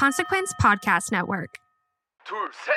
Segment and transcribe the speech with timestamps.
[0.00, 1.58] Consequence Podcast Network.
[2.24, 2.74] 둘, 셋,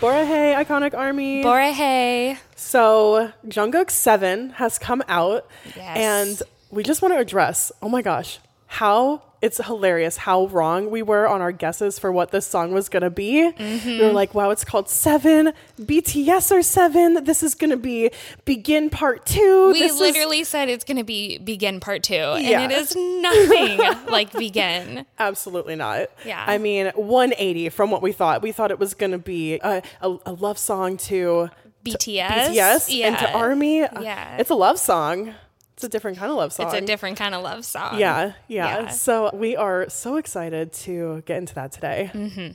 [0.00, 1.42] Borahae, iconic army.
[1.44, 2.36] Borahae.
[2.56, 5.96] So Jungkook Seven has come out, yes.
[5.96, 6.42] and
[6.72, 11.26] we just want to address, oh my gosh, how it's hilarious how wrong we were
[11.26, 13.42] on our guesses for what this song was going to be.
[13.42, 14.14] We were mm-hmm.
[14.14, 15.52] like, wow, it's called 7.
[15.80, 17.24] BTS are 7.
[17.24, 18.10] This is going to be
[18.44, 19.72] Begin Part 2.
[19.72, 22.60] We This is- literally said it's going to be Begin Part 2, Yeah.
[22.60, 25.04] and it is nothing like Begin.
[25.18, 26.08] Absolutely not.
[26.24, 26.44] Yeah.
[26.46, 28.42] I mean, 180 from what we thought.
[28.42, 31.50] We thought it was going to be a, a, a love song to
[31.84, 32.28] BTS.
[32.28, 33.82] BTS and to Army.
[33.82, 34.36] Uh, yeah.
[34.38, 35.34] It's a love song.
[35.82, 36.66] It's a different kind of love song.
[36.66, 37.98] It's a different kind of love song.
[37.98, 38.88] Yeah, yeah, Yeah.
[38.90, 42.08] So we are so excited to get into that today.
[42.14, 42.52] Mm-hmm.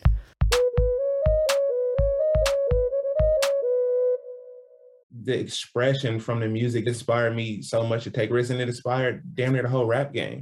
[5.23, 9.35] the expression from the music inspired me so much to take risks and it inspired
[9.35, 10.41] damn near the whole rap game.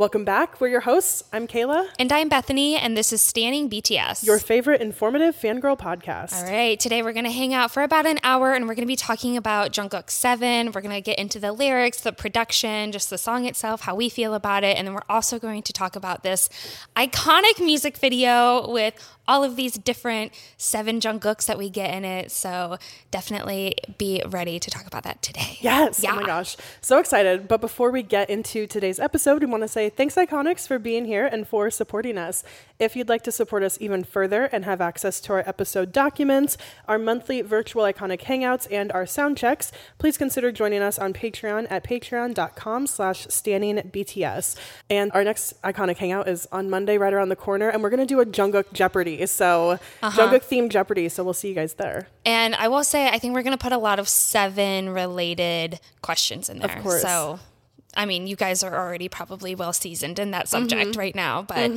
[0.00, 0.62] Welcome back.
[0.62, 1.22] We're your hosts.
[1.30, 4.24] I'm Kayla, And I'm Bethany, and this is Stanning BTS.
[4.24, 6.32] your favorite informative fangirl podcast.
[6.32, 8.86] All right, today we're going to hang out for about an hour and we're going
[8.86, 10.72] to be talking about Jungkook 7.
[10.72, 14.08] We're going to get into the lyrics, the production, just the song itself, how we
[14.08, 16.48] feel about it, and then we're also going to talk about this
[16.96, 18.94] iconic music video with
[19.30, 22.32] all of these different seven Jungkooks that we get in it.
[22.32, 22.78] So
[23.12, 25.56] definitely be ready to talk about that today.
[25.60, 26.02] Yes.
[26.02, 26.12] Yeah.
[26.12, 26.56] Oh my gosh.
[26.80, 27.46] So excited.
[27.46, 31.04] But before we get into today's episode, we want to say thanks, Iconics, for being
[31.04, 32.42] here and for supporting us.
[32.80, 36.56] If you'd like to support us even further and have access to our episode documents,
[36.88, 41.66] our monthly virtual Iconic Hangouts, and our sound checks, please consider joining us on Patreon
[41.70, 44.56] at patreon.com slash stanning BTS.
[44.88, 48.00] And our next Iconic Hangout is on Monday right around the corner, and we're going
[48.00, 49.19] to do a Jungkook Jeopardy.
[49.26, 50.10] So Uh-huh.
[50.28, 51.08] Jungkook themed Jeopardy.
[51.08, 52.08] So we'll see you guys there.
[52.24, 55.80] And I will say, I think we're going to put a lot of seven related
[56.02, 56.76] questions in there.
[56.76, 57.02] Of course.
[57.02, 57.40] So,
[57.96, 61.70] I mean, you guys are already probably well seasoned in that subject right now, but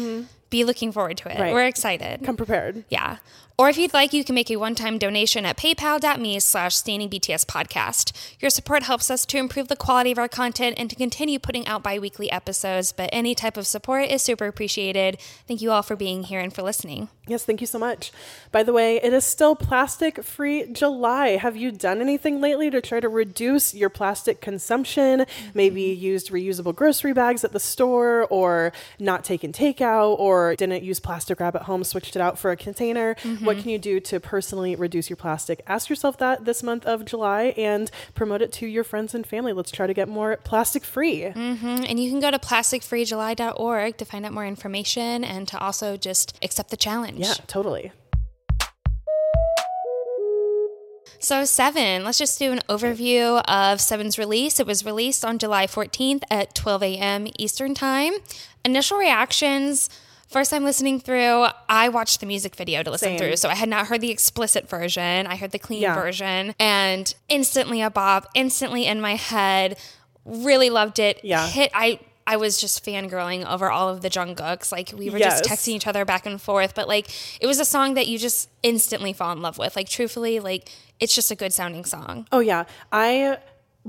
[0.49, 1.33] be looking forward to it.
[1.33, 1.41] Mm-hmm.
[1.41, 1.53] Right.
[1.53, 2.23] We're excited.
[2.23, 2.85] Come prepared.
[2.89, 3.17] Yeah.
[3.63, 7.45] Or if you'd like, you can make a one-time donation at paypal.me slash stanning BTS
[7.45, 8.11] podcast.
[8.41, 11.65] Your support helps us to improve the quality of our content and to continue putting
[11.65, 15.17] out bi-weekly episodes, but any type of support is super appreciated.
[15.47, 17.07] Thank you all for being here and for listening.
[17.25, 18.11] Yes, thank you so much.
[18.51, 21.37] By the way, it is still plastic free July.
[21.37, 25.25] Have you done anything lately to try to reduce your plastic consumption?
[25.53, 26.03] Maybe mm-hmm.
[26.03, 31.39] used reusable grocery bags at the store, or not taken takeout, or didn't use plastic
[31.39, 33.15] wrap at home, switched it out for a container.
[33.15, 33.45] Mm-hmm.
[33.45, 35.61] What can you do to personally reduce your plastic?
[35.67, 39.53] Ask yourself that this month of July and promote it to your friends and family.
[39.53, 41.21] Let's try to get more plastic free.
[41.21, 41.85] Mhm.
[41.89, 46.37] And you can go to plasticfreejuly.org to find out more information and to also just
[46.41, 47.19] accept the challenge.
[47.19, 47.91] Yeah, totally.
[51.19, 54.59] So, Seven, let's just do an overview of Seven's release.
[54.59, 57.27] It was released on July 14th at 12 a.m.
[57.39, 58.11] Eastern Time.
[58.65, 59.89] Initial reactions.
[60.33, 63.19] First time listening through, I watched the music video to listen Same.
[63.19, 63.35] through.
[63.35, 65.27] So I had not heard the explicit version.
[65.27, 65.93] I heard the clean Yeah.
[65.93, 69.77] version and instantly a bob, instantly in my head.
[70.25, 71.19] Really loved it.
[71.23, 71.45] Yeah.
[71.47, 74.71] Hit I I was just fangirling over all of the Jungkooks.
[74.71, 77.09] Like we were just texting each other back and forth, but like
[77.39, 79.75] it was a song that you just instantly fall in love with.
[79.75, 80.67] Like truthfully, like
[80.99, 82.25] it's just a good sounding song.
[82.31, 83.37] Oh yeah, I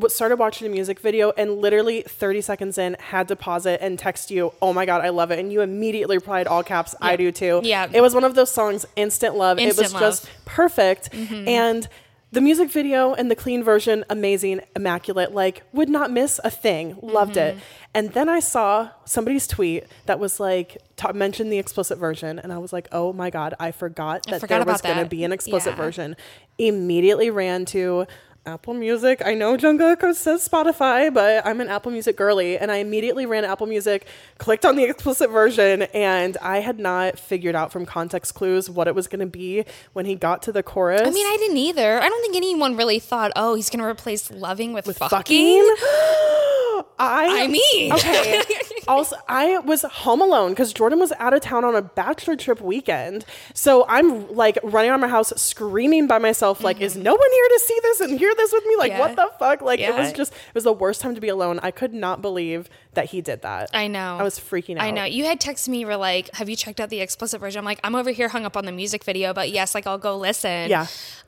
[0.08, 3.98] started watching the music video and literally 30 seconds in had to pause it and
[3.98, 7.16] text you, "Oh my god, I love it!" And you immediately replied, "All caps, I
[7.16, 7.88] do too." Yeah.
[7.92, 9.58] it was one of those songs, instant love.
[9.58, 10.02] it Instant was love.
[10.02, 10.10] Mm-hmm.
[10.10, 11.88] just perfect, and
[12.32, 16.96] The music video and the clean version, amazing, immaculate, like would not miss a thing.
[17.00, 17.58] Loved Mm-hmm.
[17.58, 17.62] it.
[17.94, 22.52] And then I saw somebody's tweet that was like ta- mentioned the explicit version, and
[22.52, 25.22] I was like, oh my god, I forgot that forgot there was going to be
[25.22, 25.84] an explicit Yeah.
[25.84, 26.16] version.
[26.58, 28.06] Immediately ran to
[28.46, 29.22] Apple Music.
[29.24, 33.44] I know Jungkook says Spotify, but I'm an Apple Music girly, and I immediately ran
[33.44, 34.06] Apple Music,
[34.38, 38.86] clicked on the explicit version, and I had not figured out from context clues what
[38.86, 41.02] it was going to be when he got to the chorus.
[41.02, 42.00] I mean, I didn't either.
[42.00, 45.08] I don't think anyone really thought, oh, he's going to replace loving with, fucking.
[45.10, 45.76] fucking.
[46.98, 48.42] I I mean, okay.
[48.88, 52.60] Also, I was home alone because Jordan was out of town on a bachelor trip
[52.60, 53.24] weekend.
[53.54, 57.48] So I'm like running around my house screaming by myself, like, "Is no one here
[57.48, 58.76] to see this and hear this with me?
[58.76, 59.00] Like, Mm-hmm.
[59.00, 59.06] Yeah.
[59.06, 61.60] what the fuck?" Like, it was just it was the worst time to be alone.
[61.62, 63.70] I could not believe that he did that.
[63.74, 64.18] I know.
[64.18, 64.84] I was freaking out.
[64.84, 65.04] I know.
[65.04, 67.58] You had texted me, you were like, have you checked out the explicit version?
[67.58, 69.98] I'm like, I'm over here hung up on the music video, but yes, like I'll
[69.98, 70.70] go listen.
[70.70, 70.86] Yeah.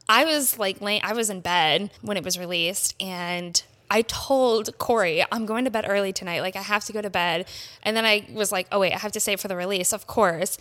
[0.08, 3.60] I was like, lay- I was in bed when it was released and
[3.90, 6.40] I told Corey, I'm going to bed early tonight.
[6.40, 7.46] Like, I have to go to bed.
[7.82, 10.06] And then I was like, oh, wait, I have to save for the release, of
[10.06, 10.58] course.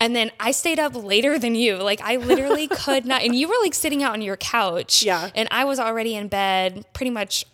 [0.00, 1.76] And then I stayed up later than you.
[1.76, 3.22] Like, I literally could not.
[3.22, 5.02] And you were like sitting out on your couch.
[5.02, 5.30] Yeah.
[5.34, 7.44] And I was already in bed, pretty much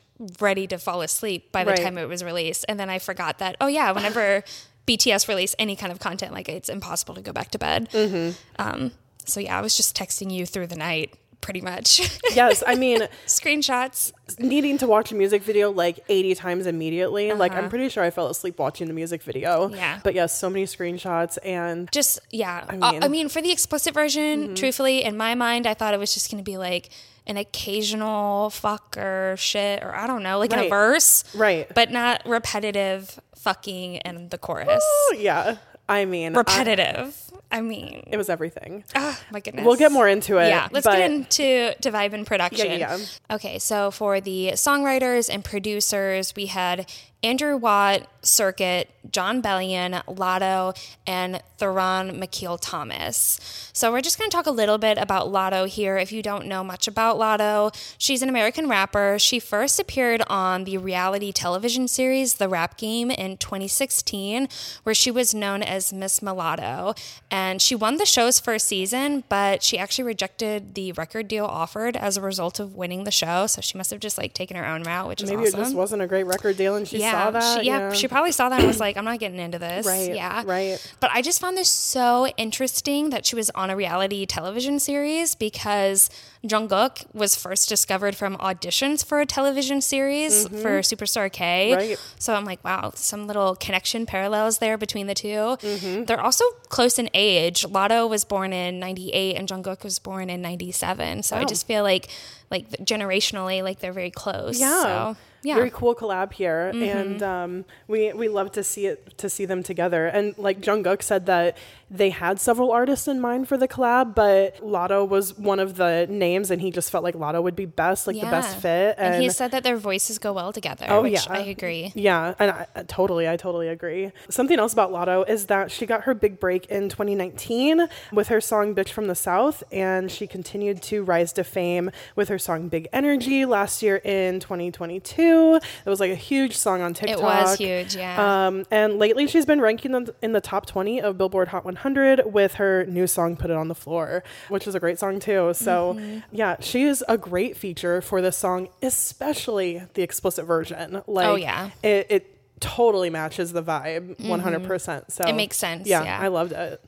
[0.41, 1.81] ready to fall asleep by the Right.
[1.83, 2.65] time it was released.
[2.69, 4.45] And then I forgot that, oh, yeah, whenever
[4.87, 7.89] BTS release any kind of content, like it's impossible to go back to bed.
[7.91, 8.31] Mm-hmm.
[8.59, 8.93] Um,
[9.27, 12.01] so, yeah, I was just texting you through the night, pretty much.
[12.35, 14.13] yes, I mean, Screenshots.
[14.39, 17.33] needing to watch a music video like 80 times immediately.
[17.33, 19.65] Like, I'm pretty sure I fell asleep watching the music video.
[19.65, 19.75] Uh-huh.
[19.77, 20.01] Yeah.
[20.05, 23.51] But yes, so many screenshots and just yeah I mean, mean- I mean for the
[23.53, 26.91] explicit version truthfully in my mind i thought it was just going to be like
[27.27, 31.73] an occasional fuck or shit or i don't know like in a verse Right.
[31.75, 34.85] but not repetitive fucking in the chorus
[35.17, 35.57] yeah.
[35.89, 37.30] I mean, repetitive I,
[37.61, 38.85] mean it was everything.
[38.95, 40.47] ah, my goodness We'll get more into it.
[40.49, 43.35] yeah let's but get into to vibe and production Yeah, Yeah, yeah.
[43.35, 46.89] okay so for the songwriters and producers we had
[47.23, 50.77] Andrew Watt, Cirkut, Jon Bellion, Latto,
[51.07, 53.71] and Theron Makiel Thomas.
[53.73, 55.97] So we're just going to talk a little bit about Latto here.
[55.97, 59.19] If you don't know much about Latto, she's an American rapper.
[59.19, 64.49] She first appeared on the reality television series The Rap Game in 2016,
[64.83, 66.95] where she was known as Miss Mulatto.
[67.31, 71.97] And she won the show's first season, but she actually rejected the record deal offered
[71.97, 73.47] as a result of winning the show.
[73.47, 75.75] So she must have just like taken her own route, which is Maybe it just
[75.75, 77.61] wasn't a great record deal and she saw that.
[77.61, 79.87] she, yeah, she probably saw that and was like, I'm not getting into this.
[79.87, 80.43] Right, Yeah.
[80.47, 80.95] right.
[81.01, 85.35] But I just found this so interesting that she was on a reality television series
[85.35, 86.11] because
[86.47, 91.71] Jungkook was first discovered from auditions for a television series for Superstar K.
[91.73, 91.79] Mm-hmm.
[91.91, 92.15] Right.
[92.19, 96.05] So I'm like, wow, some little connection parallels there between the 2 Mm-hmm.
[96.05, 97.63] They're also close in age.
[97.65, 101.23] Latto was born in 98 and Jungkook was born in 97.
[101.23, 102.09] So I just feel like
[102.51, 104.61] like generationally like they're very close.
[104.61, 104.83] Yeah.
[105.15, 105.55] So, yeah.
[105.55, 106.99] Very cool collab here, Mm-hmm.
[106.99, 110.07] and um, we we love to see it to see them together.
[110.07, 111.57] And like Jungkook said that
[111.91, 116.07] they had several artists in mind for the collab, but Latto was one of the
[116.09, 118.95] names, and he just felt like Latto would be best, like the best fit.
[118.97, 120.87] And, he said that their voices go well together.
[120.89, 121.25] Oh, which yeah.
[121.29, 121.91] I agree.
[121.97, 124.13] Yeah, and I, totally, I totally agree.
[124.29, 128.41] Something else about Latto is that she got her big break in 2019 with her
[128.41, 132.69] song "Bitch from the South," and she continued to rise to fame with her song
[132.69, 135.59] "Big Energy" last year in 2022.
[135.85, 137.19] It was like a huge song on TikTok.
[137.19, 138.47] It was huge, yeah.
[138.47, 141.80] Um, and lately, she's been ranking in- in the top 20 of Billboard Hot 100
[141.85, 145.53] with her new song "Put It on the Floor," which is a great song too.
[145.55, 146.19] So, Mm-hmm.
[146.33, 151.03] yeah, she is a great feature for this song, especially the explicit version.
[151.07, 151.71] Like, Oh, yeah.
[151.83, 154.65] it, it totally matches the vibe 100.
[154.65, 155.31] percent So Mm-hmm.
[155.31, 156.21] It makes sense, Yeah, yeah.
[156.21, 156.83] I loved it.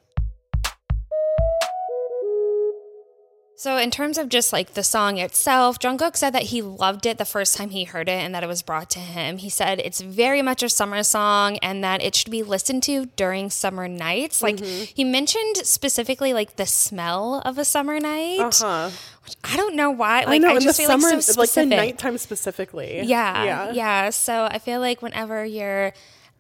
[3.62, 7.16] So in terms of just like the song itself, Jungkook said that he loved it
[7.16, 9.38] the first time he heard it and that it was brought to him.
[9.38, 13.06] He said it's very much a summer song and that it should be listened to
[13.14, 14.42] during summer nights.
[14.42, 14.84] Like Mm-hmm.
[14.96, 18.40] he mentioned specifically like the smell of a summer night.
[18.40, 18.90] Uh-huh.
[19.22, 20.24] Which I don't know why.
[20.24, 23.02] Like I know I just feel summer, like so like the nighttime specifically.
[23.04, 24.10] Yeah, yeah, yeah.
[24.10, 25.92] So I feel like whenever you're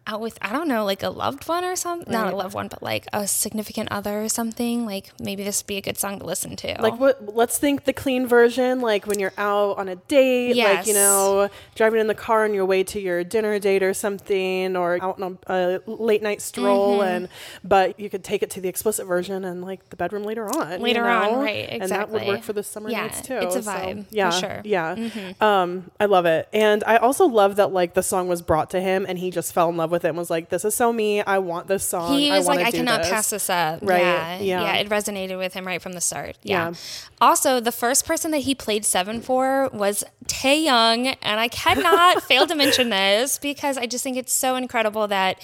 [0.06, 2.68] out with, I don't know, like a loved one or something, not a loved one,
[2.68, 6.18] but like a significant other or something, like maybe this would be a good song
[6.18, 6.76] to listen to.
[6.80, 7.34] Like what?
[7.34, 8.80] Let's think the clean version.
[8.80, 12.52] Like when you're out on a date, like you know, driving in the car on
[12.54, 16.42] your way to your dinner date or something, or out on a, a late night
[16.42, 17.02] stroll, Mm-hmm.
[17.24, 17.28] and
[17.62, 20.72] but you could take it to the explicit version and like the bedroom later on.
[20.72, 21.42] you Later on, know?
[21.42, 23.34] right, And that would work for the summer Yeah, nights too.
[23.36, 24.62] it's a So, vibe, for yeah, sure.
[24.64, 25.30] Mm-hmm.
[25.40, 25.62] yeah.
[25.62, 28.80] Um, I love it, and I also love that like the song was brought to
[28.80, 30.92] him, and he just fell in love with it and was like, "This is so
[30.92, 31.20] me.
[31.20, 32.18] I want this song.
[32.18, 33.78] He I was like, wanna I cannot this." pass this up.
[33.82, 34.38] Right, Yeah.
[34.40, 34.62] yeah.
[34.62, 34.74] Yeah.
[34.78, 36.36] It resonated with him right from the start.
[36.42, 36.70] Yeah.
[36.70, 36.74] Yeah.
[37.20, 41.16] Also, the first person that he played seven for was Taehyung.
[41.22, 45.40] And I cannot fail to mention this because I just think it's so incredible that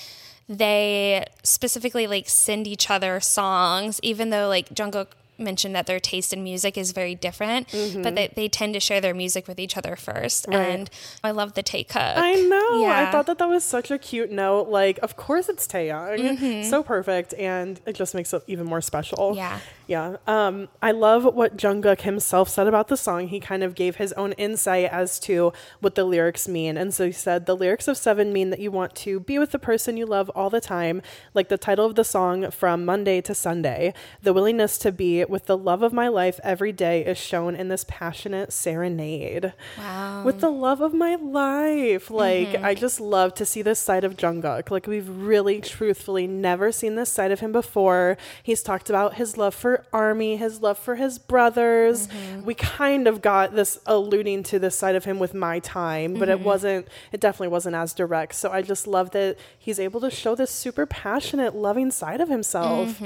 [0.49, 6.33] they specifically like send each other songs, even though like Jungkook mentioned that their taste
[6.33, 7.69] in music is very different,
[8.03, 10.47] but they, they tend to share their music with each other first.
[10.47, 10.59] Mm-hmm.
[10.59, 10.69] Right.
[10.69, 10.91] And
[11.23, 12.17] I love the Taekook.
[12.17, 12.83] I know.
[12.83, 13.09] Yeah.
[13.09, 14.69] I thought that that was such a cute note.
[14.69, 16.65] Like, of course it's Taehyung.
[16.65, 19.31] So perfect, and it just makes it even more special.
[19.31, 19.37] Mm-hmm.
[19.39, 19.61] Yeah.
[19.89, 20.19] Yeah.
[20.27, 23.29] Um, I love what Jungkook himself said about the song.
[23.29, 26.77] He kind of gave his own insight as to what the lyrics mean.
[26.77, 29.51] And so he said, The lyrics of Seven mean that you want to be with
[29.51, 31.01] the person you love all the time,
[31.33, 33.95] like the title of the song, From Monday to Sunday.
[34.23, 37.69] The willingness to be with the love of my life every day is shown in
[37.69, 39.55] this passionate serenade.
[39.79, 40.23] Wow.
[40.23, 42.11] With the love of my life.
[42.11, 42.65] Like, Mm-hmm.
[42.65, 44.71] I just love to see this side of Jungkook.
[44.71, 48.19] Like, we've really, truthfully never seen this side of him before.
[48.43, 52.09] He's talked about his love for Army, his love for his brothers.
[52.09, 52.45] Mm-hmm.
[52.45, 56.29] We kind of got this alluding to this side of him with My Time, but
[56.29, 56.41] Mm-hmm.
[56.41, 58.35] it wasn't, it definitely wasn't as direct.
[58.35, 62.29] So I just love that he's able to show this super passionate, loving side of
[62.29, 63.01] himself.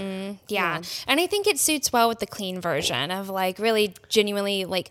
[0.48, 0.80] Yeah.
[1.06, 4.90] And I think it suits well with the clean version of like really genuinely like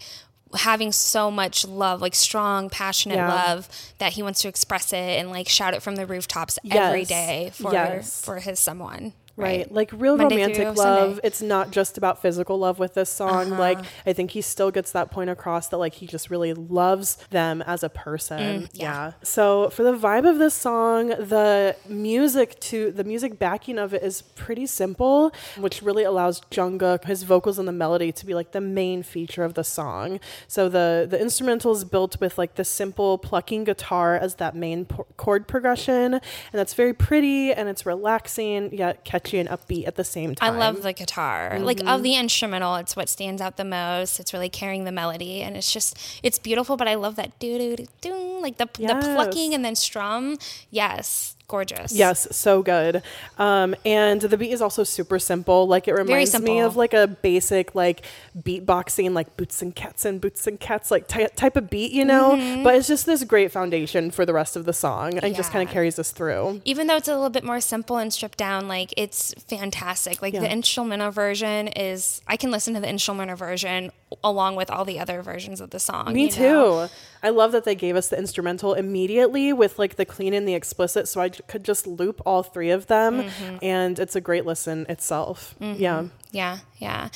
[0.54, 3.30] having so much love, like strong, passionate Yeah.
[3.34, 3.70] love
[4.00, 7.08] that he wants to express it and like shout it from the rooftops every Yes.
[7.08, 8.22] day for Yes.
[8.26, 9.14] for his someone.
[9.36, 9.72] Right.
[9.72, 10.78] Like real Monday romantic love.
[10.78, 11.12] Sunday.
[11.12, 11.20] Uh-huh.
[11.24, 13.50] It's not just about physical love with this song.
[13.52, 17.16] Like I think he still gets that point across that like he just really loves
[17.30, 18.64] them as a person.
[18.64, 19.14] Mm, yeah.
[19.24, 24.04] So for the vibe of this song, the music to the music backing of it
[24.04, 28.52] is pretty simple, which really allows Jungkook his vocals and the melody to be like
[28.52, 30.20] the main feature of the song.
[30.48, 34.86] So the the instrumental is built with like the simple plucking guitar as that main
[34.86, 36.22] po- chord progression, and
[36.54, 40.54] that's very pretty and it's relaxing yet catchy and upbeat at the same time.
[40.54, 41.58] I love the guitar.
[41.60, 41.88] Like Mm-hmm.
[41.88, 44.20] of the instrumental, it's what stands out the most.
[44.20, 47.58] It's really carrying the melody and it's just it's beautiful, but I love that doo
[47.76, 50.38] doo doo like the the plucking and then strum.
[50.70, 51.36] Yes.
[51.52, 51.92] Gorgeous.
[51.94, 53.04] Yes, so good.
[53.38, 55.68] Um, and the beat is also super simple.
[55.68, 58.06] Like it reminds me of like a basic like
[58.40, 62.06] beatboxing, like boots and cats and boots and cats, like ty- type of beat, you
[62.06, 62.62] know.
[62.64, 65.62] But it's just this great foundation for the rest of the song, and just kind
[65.64, 65.72] of Mm-hmm.
[65.72, 66.62] Carries us through.
[66.66, 70.22] even though it's a little bit more simple and stripped down, like it's fantastic.
[70.22, 70.42] Like Yeah.
[70.42, 73.92] the instrumental version is, I can listen to the instrumental version
[74.24, 76.14] along with all the other versions of the song.
[76.14, 76.88] Me you know?
[76.88, 76.94] too.
[77.24, 80.54] I love that they gave us the instrumental immediately with like the clean and the
[80.54, 83.58] explicit, so I j- could just loop all three of them, Mm-hmm.
[83.62, 85.56] and it's a great listen itself.
[85.60, 86.06] Yeah.
[86.32, 87.10] Yeah, yeah.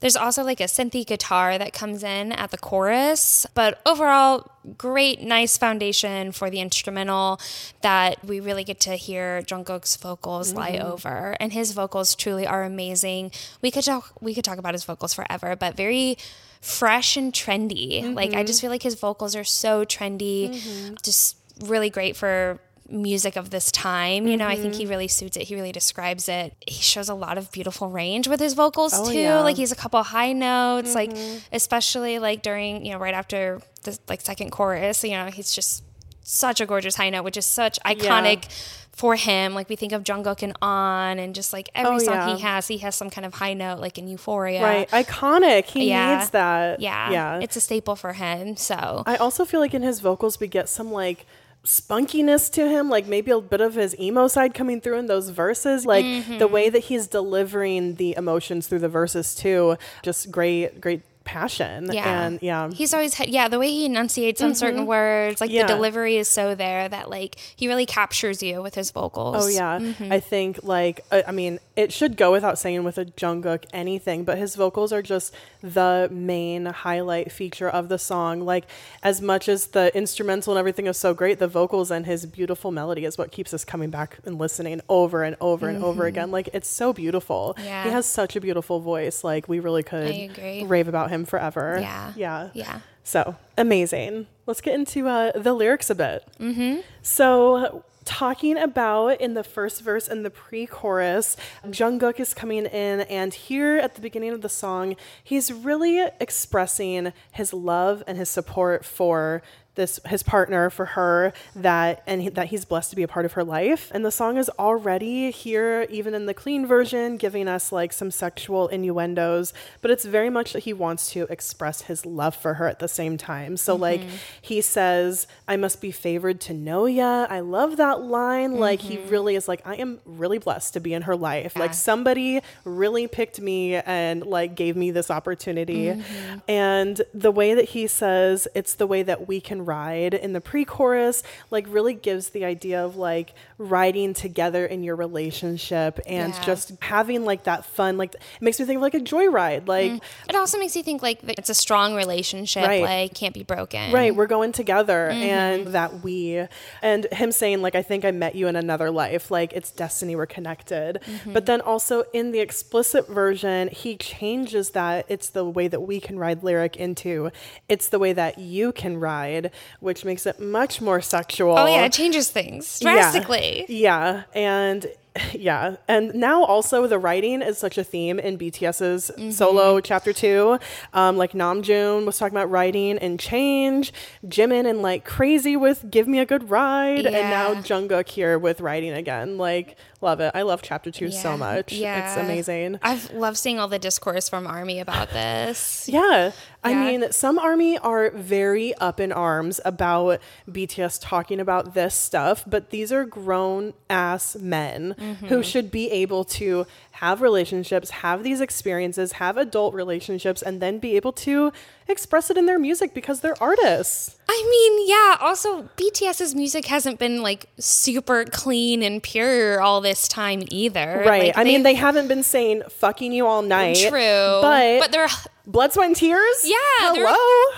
[0.00, 5.22] There's also like a synthy guitar that comes in at the chorus, but overall, great,
[5.22, 7.40] nice foundation for the instrumental
[7.80, 10.86] that we really get to hear Jungkook's vocals lie mm-hmm.
[10.86, 13.32] over, and his vocals truly are amazing.
[13.62, 16.18] We could talk, we could talk about his vocals forever, but very
[16.60, 18.14] fresh and trendy.
[18.14, 18.46] Like I mm-hmm.
[18.46, 20.94] just feel like his vocals are so trendy, mm-hmm.
[21.02, 24.26] just really great for music of this time.
[24.26, 24.80] You know, I think Mm-hmm.
[24.80, 25.44] he really suits it.
[25.44, 26.54] He really describes it.
[26.66, 29.18] He shows a lot of beautiful range with his vocals Oh, too.
[29.18, 29.36] yeah.
[29.36, 29.44] Mm-hmm.
[29.44, 31.12] Like he's a couple high notes, like
[31.52, 35.82] especially like during, you know, right after the like second chorus, you know, he's just
[36.22, 38.44] such a gorgeous high note, which is such iconic
[38.92, 39.54] for him.
[39.54, 42.34] Like we think of Jungkook and On and just like every Oh, song yeah.
[42.36, 44.62] he has, he has some kind of high note like in Euphoria.
[44.62, 44.88] Right.
[44.90, 45.66] Iconic.
[45.66, 46.18] He Yeah.
[46.18, 46.80] needs that.
[46.80, 47.10] Yeah.
[47.10, 47.38] Yeah.
[47.40, 48.56] It's a staple for him.
[48.56, 51.26] So I also feel like in his vocals we get some like
[51.66, 55.28] spunkiness to him, like maybe a bit of his emo side coming through in those
[55.30, 55.84] verses.
[55.84, 56.38] Like Mm-hmm.
[56.38, 61.90] the way that he's delivering the emotions through the verses too, just great, great passion.
[61.92, 62.22] Yeah.
[62.26, 62.70] And yeah.
[62.70, 65.56] He's always had, yeah, the way he enunciates on certain words, like Mm-hmm.
[65.56, 65.66] Yeah.
[65.66, 69.44] the delivery is so there that like he really captures you with his vocals.
[69.44, 70.12] Oh yeah, Mm-hmm.
[70.12, 74.24] I think like uh, I mean it should go without saying with a Jungkook anything,
[74.24, 78.40] but his vocals are just the main highlight feature of the song.
[78.40, 78.64] Like
[79.02, 82.70] as much as the instrumental and everything is so great, the vocals and his beautiful
[82.70, 86.30] melody is what keeps us coming back and listening over and over and over again.
[86.30, 87.54] Like it's so beautiful.
[87.58, 87.66] Mm-hmm.
[87.66, 87.84] Yeah.
[87.84, 89.22] He has such a beautiful voice.
[89.24, 91.78] Like we really could rave about him forever.
[91.80, 92.12] Yeah.
[92.16, 92.50] Yeah.
[92.54, 92.80] Yeah.
[93.04, 94.26] So amazing.
[94.46, 96.24] Let's get into uh, the lyrics a bit.
[96.38, 96.80] Mm-hmm.
[97.02, 103.34] So, talking about in the first verse and the pre-chorus, Jungkook is coming in, and
[103.34, 108.84] here at the beginning of the song, he's really expressing his love and his support
[108.84, 109.42] for
[109.76, 113.24] this his partner for her that and he, that he's blessed to be a part
[113.24, 113.90] of her life.
[113.94, 118.10] And the song is already here, even in the clean version, giving us like some
[118.10, 122.66] sexual innuendos, but it's very much that he wants to express his love for her
[122.66, 123.56] at the same time.
[123.56, 123.82] So mm-hmm.
[123.82, 124.02] like
[124.42, 128.58] he says, "I must be favored to know ya." I love that line.
[128.58, 129.10] Like he mm-hmm.
[129.10, 133.06] really is like, "I am really blessed to be in her life." Like somebody really
[133.06, 135.86] picked me and like gave me this opportunity.
[135.86, 136.38] Mm-hmm.
[136.48, 140.40] And the way that he says it's the way that we can ride in the
[140.40, 146.42] pre-chorus like really gives the idea of like riding together in your relationship and Yeah.
[146.42, 150.00] just having like that fun like it makes me think of like a joyride like
[150.28, 152.82] It also makes you think like it's a strong relationship, Right.
[152.82, 153.92] like can't be broken.
[153.92, 155.22] Right, we're going together Mm-hmm.
[155.22, 156.46] and that we
[156.82, 160.14] and him saying like I think I met you in another life, like it's destiny
[160.16, 161.00] we're connected.
[161.04, 161.32] Mm-hmm.
[161.32, 166.00] But then also in the explicit version, he changes that it's the way that we
[166.00, 167.30] can ride lyric into
[167.68, 169.50] it's the way that you can ride,
[169.80, 171.58] which makes it much more sexual.
[171.58, 172.94] Oh yeah, it changes things Yeah.
[172.94, 173.66] drastically.
[173.68, 174.86] Yeah, and
[175.32, 179.30] yeah, and now also the writing is such a theme in BTS's Mm-hmm.
[179.30, 180.58] solo chapter two.
[180.92, 183.92] Um, like Namjoon was talking about writing and change,
[184.26, 188.60] Jimin and like crazy with "Give Me a Good Ride," and now Jungkook here with
[188.60, 189.38] writing again.
[189.38, 190.32] Like, love it.
[190.34, 191.72] I love chapter two so much.
[191.72, 192.06] Yeah.
[192.08, 192.78] it's amazing.
[192.82, 195.88] I love seeing all the discourse from Army about this.
[195.88, 196.32] Yeah.
[196.64, 196.84] I Yeah.
[196.98, 200.20] mean, some army are very up in arms about
[200.50, 204.66] BTS talking about this stuff, but these are grown ass men
[204.98, 205.05] Mm-hmm.
[205.14, 205.40] Who mm-hmm.
[205.42, 210.96] should be able to have relationships, have these experiences, have adult relationships, and then be
[210.96, 211.52] able to
[211.88, 214.16] express it in their music because they're artists.
[214.28, 220.08] I mean, yeah, also BTS's music hasn't been like super clean and pure all this
[220.08, 221.02] time either.
[221.06, 221.24] Right.
[221.28, 223.76] Like, I mean, they haven't been saying fucking you all night.
[223.76, 224.38] True.
[224.40, 225.08] But, but they're
[225.46, 226.36] blood, sweat, and tears?
[226.44, 227.14] Yeah, Hello?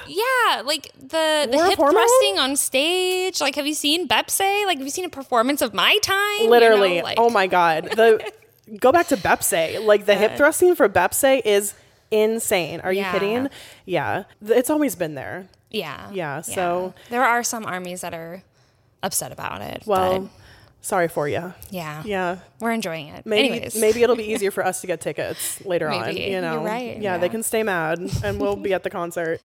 [0.08, 1.94] Yeah, like the the War hip Hormone?
[1.94, 3.40] thrusting on stage.
[3.40, 4.66] Like, have you seen Baepsae?
[4.66, 6.18] Like, have you seen a performance of My Time?
[6.40, 7.02] You know, Literally.
[7.02, 7.84] like- oh my god.
[7.84, 8.32] The
[8.80, 9.84] go back to Baepsae.
[9.84, 11.74] Like the hip thrusting for Baepsae is
[12.10, 12.80] insane.
[12.80, 13.12] Are you Yeah.
[13.12, 13.48] kidding?
[13.84, 14.24] Yeah.
[14.44, 15.46] Th- It's always been there.
[15.70, 16.10] Yeah.
[16.12, 18.42] Yeah, so- there are some armies that are
[19.02, 19.82] upset about it.
[19.86, 20.30] Well, but
[20.80, 21.52] sorry for you.
[21.70, 22.38] yeah, Yeah.
[22.60, 23.26] we're enjoying it.
[23.26, 26.00] Maybe Anyways, maybe it'll be easier for us to get tickets later on.
[26.06, 26.20] Maybe.
[26.22, 27.32] You You're know, right, Yeah, they yeah.
[27.32, 29.40] can stay mad, and we'll be at the concert.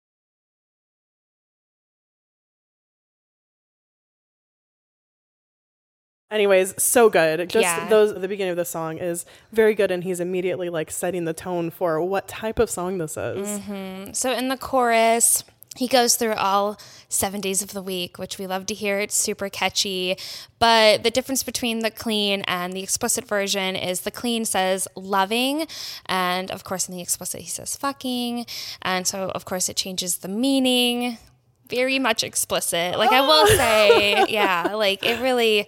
[6.31, 7.49] Anyways, so good.
[7.51, 7.89] Just Yeah.
[7.89, 11.33] those the beginning of the song is very good, and he's immediately like setting the
[11.33, 13.49] tone for what type of song this is.
[13.61, 14.13] Mm-hmm.
[14.13, 15.43] So in the chorus,
[15.76, 16.78] he goes through all
[17.09, 18.99] seven days of the week, which we love to hear.
[18.99, 20.17] It's super catchy.
[20.59, 25.67] But the difference between the clean and the explicit version is the clean says loving.
[26.07, 28.47] And of course, in the explicit, he says fucking.
[28.83, 31.19] And so, of course, it changes the meaning.
[31.69, 32.99] Very much explicit.
[32.99, 35.67] Like, I will say, yeah, like it really.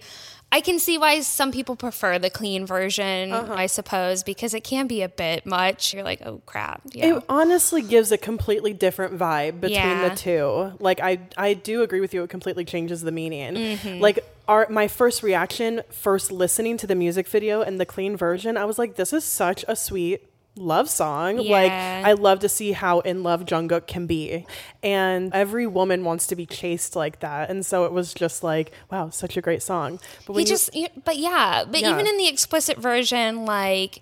[0.53, 3.53] I can see why some people prefer the clean version, Uh-huh.
[3.55, 5.95] I suppose, because it can be a bit much.
[5.95, 6.81] You're like, oh crap.
[6.93, 7.17] know?
[7.17, 10.09] It honestly gives a completely different vibe between Yeah.
[10.09, 10.73] the two.
[10.79, 13.55] Like I I do agree with you it completely changes the meaning.
[13.55, 13.99] Mm-hmm.
[13.99, 18.55] Like our my first reaction first listening to the music video and the clean version,
[18.55, 20.21] I was like this is such a sweet
[20.55, 21.37] love song.
[21.37, 24.45] Like I love to see how in love Jungkook can be.
[24.83, 27.49] And every woman wants to be chased like that.
[27.49, 29.99] And so it was just like, wow, such a great song.
[30.27, 31.91] But he just y- but yeah but Yeah.
[31.93, 34.01] even in the explicit version like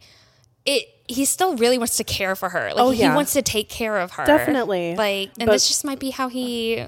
[0.66, 3.68] it he still really wants to care for her like Oh, he wants to take
[3.70, 4.96] care of her Definitely.
[4.96, 6.86] like and But- this just might be how he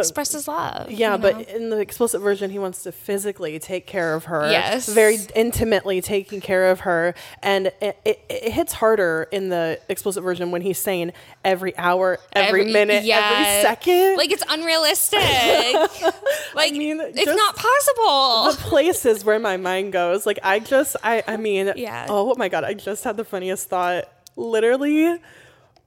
[0.00, 1.56] expresses love Yeah, but know?
[1.56, 4.50] in the explicit version, he wants to physically take care of her.
[4.50, 4.88] Yes.
[4.88, 7.14] Very intimately taking care of her.
[7.42, 11.12] And it, it, it hits harder in the explicit version when he's saying
[11.44, 13.30] every hour, every, minute, yeah.
[13.32, 14.16] every second.
[14.16, 15.20] like it's unrealistic
[16.54, 20.24] like I mean, it's not possible the places where my mind goes.
[20.26, 22.06] Like, I just, I, I mean, Yeah.
[22.08, 24.08] oh my God, I just had the funniest thought.
[24.34, 25.18] Literally,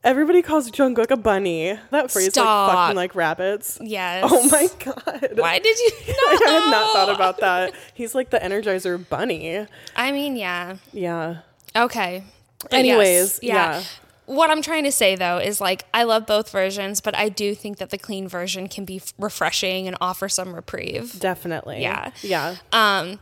[0.06, 1.78] everybody calls Jungkook a bunny.
[1.92, 2.70] That phrase, Stop.
[2.70, 3.78] like, fucking like rabbits.
[3.82, 5.32] yes Oh my God.
[5.36, 7.74] why did you I had not thought about that.
[7.94, 9.66] He's like the Energizer bunny.
[9.96, 11.38] i mean yeah Yeah.
[11.76, 12.24] Okay.
[12.72, 13.84] Anyways, yeah.
[14.28, 17.54] What I'm trying to say though is like I love both versions, but I do
[17.54, 21.20] think that the clean version can be refreshing and offer some reprieve.
[21.20, 21.82] Definitely.
[21.82, 22.12] Yeah.
[22.24, 22.56] Yeah.
[22.72, 23.20] Um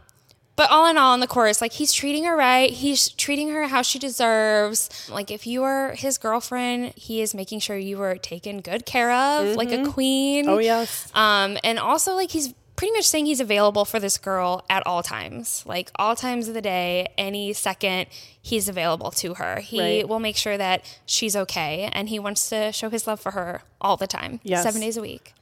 [0.55, 2.69] but all in all in the chorus like he's treating her right.
[2.71, 5.09] He's treating her how she deserves.
[5.11, 9.11] Like if you are his girlfriend, he is making sure you are taken good care
[9.11, 10.47] of like a queen.
[10.47, 11.11] Oh, yes.
[11.15, 15.03] Um, and also like he's pretty much saying he's available for this girl at all
[15.03, 18.07] times, like all times of the day, any second
[18.41, 19.59] he's available to her.
[19.59, 20.07] He Right.
[20.09, 23.61] will make sure that she's okay, and he wants to show his love for her
[23.79, 24.63] all the time, Yes.
[24.63, 25.33] seven days a week.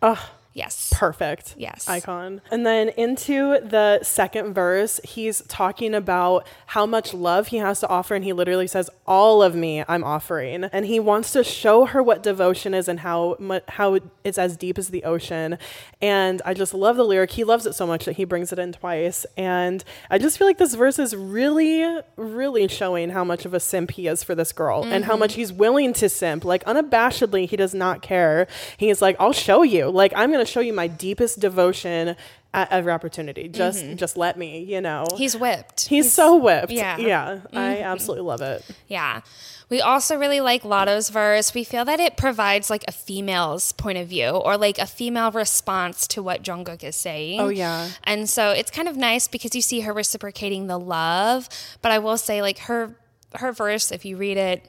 [0.54, 0.94] Yes.
[0.96, 1.56] perfect.
[1.58, 1.88] Yes.
[1.88, 2.42] Icon.
[2.52, 7.88] And then into the second verse, he's talking about how much love he has to
[7.88, 8.16] offer.
[8.16, 10.66] And he literally says, All of me I'm offering.
[10.66, 14.58] And he wants to show her what devotion is and how, mu- how it's as
[14.58, 15.58] deep as the ocean.
[16.02, 17.32] And I just love the lyric.
[17.32, 19.26] He loves it so much that he brings it in twice.
[19.38, 23.60] And I just feel like this verse is really, really showing how much of a
[23.60, 25.20] simp he is for this girl and how mm-hmm.
[25.22, 26.44] much he's willing to simp.
[26.44, 28.48] Like, unabashedly, he does not care.
[28.78, 29.90] He's like, I'll show you.
[29.90, 32.16] Like, I'm going to show you my deepest devotion
[32.54, 33.48] at every opportunity.
[33.48, 33.96] Just, mm-hmm.
[33.96, 35.06] just let me, you know.
[35.18, 35.88] He's whipped.
[35.88, 36.72] He's, so whipped.
[36.72, 36.98] yeah.
[36.98, 37.40] Yeah.
[37.52, 37.84] I mm-hmm.
[37.84, 38.66] absolutely love it.
[38.88, 39.22] Yeah.
[39.70, 41.54] We also really like Latto's verse.
[41.54, 45.32] We feel that it provides like a female's point of view or like a female
[45.32, 47.40] response to what Jungkook is saying.
[47.40, 47.90] Oh, yeah.
[48.04, 51.48] And so it's kind of nice because you see her reciprocating the love,
[51.82, 52.98] but I will say like her
[53.36, 54.68] her verse if you read it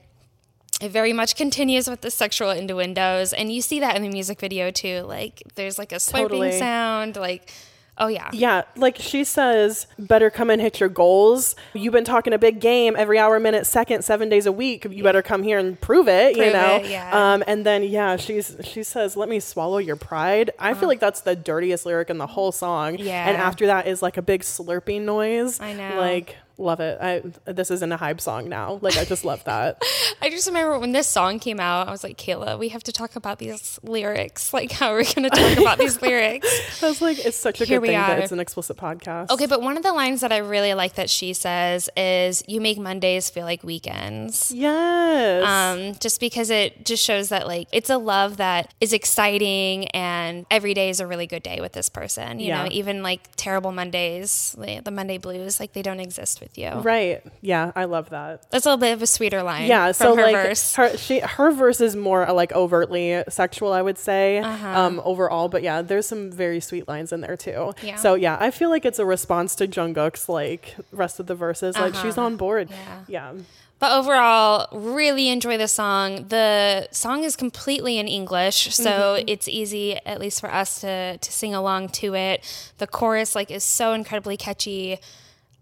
[0.83, 4.40] it very much continues with the sexual innuendos and you see that in the music
[4.40, 5.03] video too.
[5.03, 6.59] Like there's like a slurping Totally.
[6.59, 7.51] sound like
[7.99, 8.31] oh yeah.
[8.33, 11.55] Yeah, like she says, better come and hit your goals.
[11.75, 14.87] You've been talking a big game every hour, minute, second, seven days a week.
[14.90, 16.77] You better come here and prove it, you know.
[16.77, 17.35] it, yeah.
[17.35, 21.01] Um, and then yeah, she's she says, "Let me swallow your pride." I feel like
[21.01, 22.95] that's the dirtiest lyric in the whole song.
[22.95, 23.05] Uh-huh.
[23.05, 23.29] Yeah.
[23.29, 25.61] And after that is like a big slurping noise.
[25.61, 25.97] I know.
[25.97, 26.99] Like love it.
[27.01, 28.79] I this isn't a hype song now.
[28.83, 29.83] Like I just love that.
[30.23, 32.93] I just remember when this song came out, I was like, Kayla, we have to
[32.93, 34.53] talk about these lyrics.
[34.62, 36.83] Like, how are we going to talk about these lyrics?
[36.83, 39.31] I was like, it's such a Here good thing that it's an explicit podcast.
[39.31, 42.61] Okay, but one of the lines that I really like that she says is, You
[42.61, 44.53] make Mondays feel like weekends.
[44.55, 45.45] Yes.
[45.47, 50.45] Um, just because it just shows that like it's a love that is exciting and
[50.51, 52.38] every day is a really good day with this person.
[52.38, 52.65] You Yeah.
[52.65, 56.68] know, even like terrible Mondays, the, the Monday blues, like they don't exist with you.
[56.70, 57.22] right.
[57.40, 58.50] Yeah, I love that.
[58.50, 59.66] That's a little bit of a sweeter line.
[59.68, 60.74] yeah so her like verse.
[60.74, 64.68] her she her verse is more uh, like overtly sexual i would say Uh-huh.
[64.81, 67.96] um overall but yeah there's some very sweet lines in there too Yeah.
[67.96, 71.76] so yeah i feel like it's a response to jungkook's like rest of the verses
[71.78, 73.00] like she's on board Uh-huh.
[73.09, 73.33] Yeah.
[73.35, 73.42] yeah
[73.83, 76.26] But overall, really enjoy the song.
[76.28, 79.26] The song is completely in English, so Mm-hmm.
[79.33, 82.37] it's easy, at least for us, to to sing along to it.
[82.78, 85.00] The chorus like is so incredibly catchy.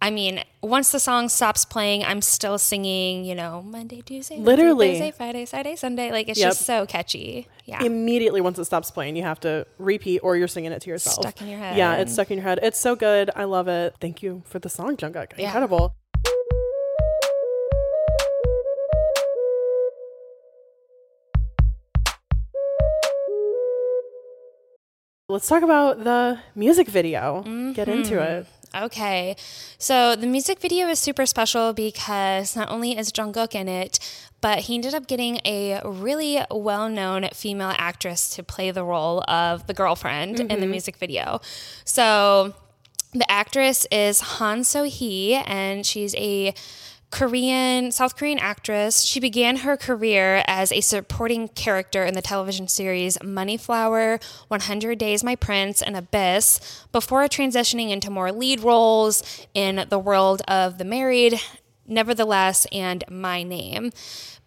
[0.02, 3.24] I mean, once the song stops playing, I'm still singing.
[3.24, 4.92] You know, Monday, Tuesday, Literally.
[4.92, 6.10] Thursday, Friday, Saturday, Sunday.
[6.10, 6.48] Like it's Yep.
[6.50, 7.46] just so catchy.
[7.66, 7.84] Yeah.
[7.84, 11.20] immediately once it stops playing you have to repeat or you're singing it to yourself
[11.20, 11.76] Stuck in your head.
[11.76, 14.58] yeah it's stuck in your head it's so good i love it thank you for
[14.58, 15.44] the song jungkook Yeah.
[15.46, 15.94] incredible
[25.28, 27.42] Let's talk about the music video.
[27.74, 28.40] Get into Mm-hmm.
[28.42, 28.46] it.
[28.74, 29.36] Okay.
[29.78, 33.98] So the music video is super special because not only is Jungkook in it,
[34.40, 39.66] but he ended up getting a really well-known female actress to play the role of
[39.66, 40.70] the girlfriend in the mm-hmm.
[40.70, 41.40] music video.
[41.84, 42.54] So
[43.12, 46.54] the actress is Han So Hee, and she's a
[47.10, 49.02] Korean, South Korean actress.
[49.02, 55.24] She began her career as a supporting character in the television series Moneyflower, 100 Days
[55.24, 59.22] My Prince, and Abyss before transitioning into more lead roles
[59.54, 61.40] in the world of The Married,
[61.86, 63.90] Nevertheless, and My Name.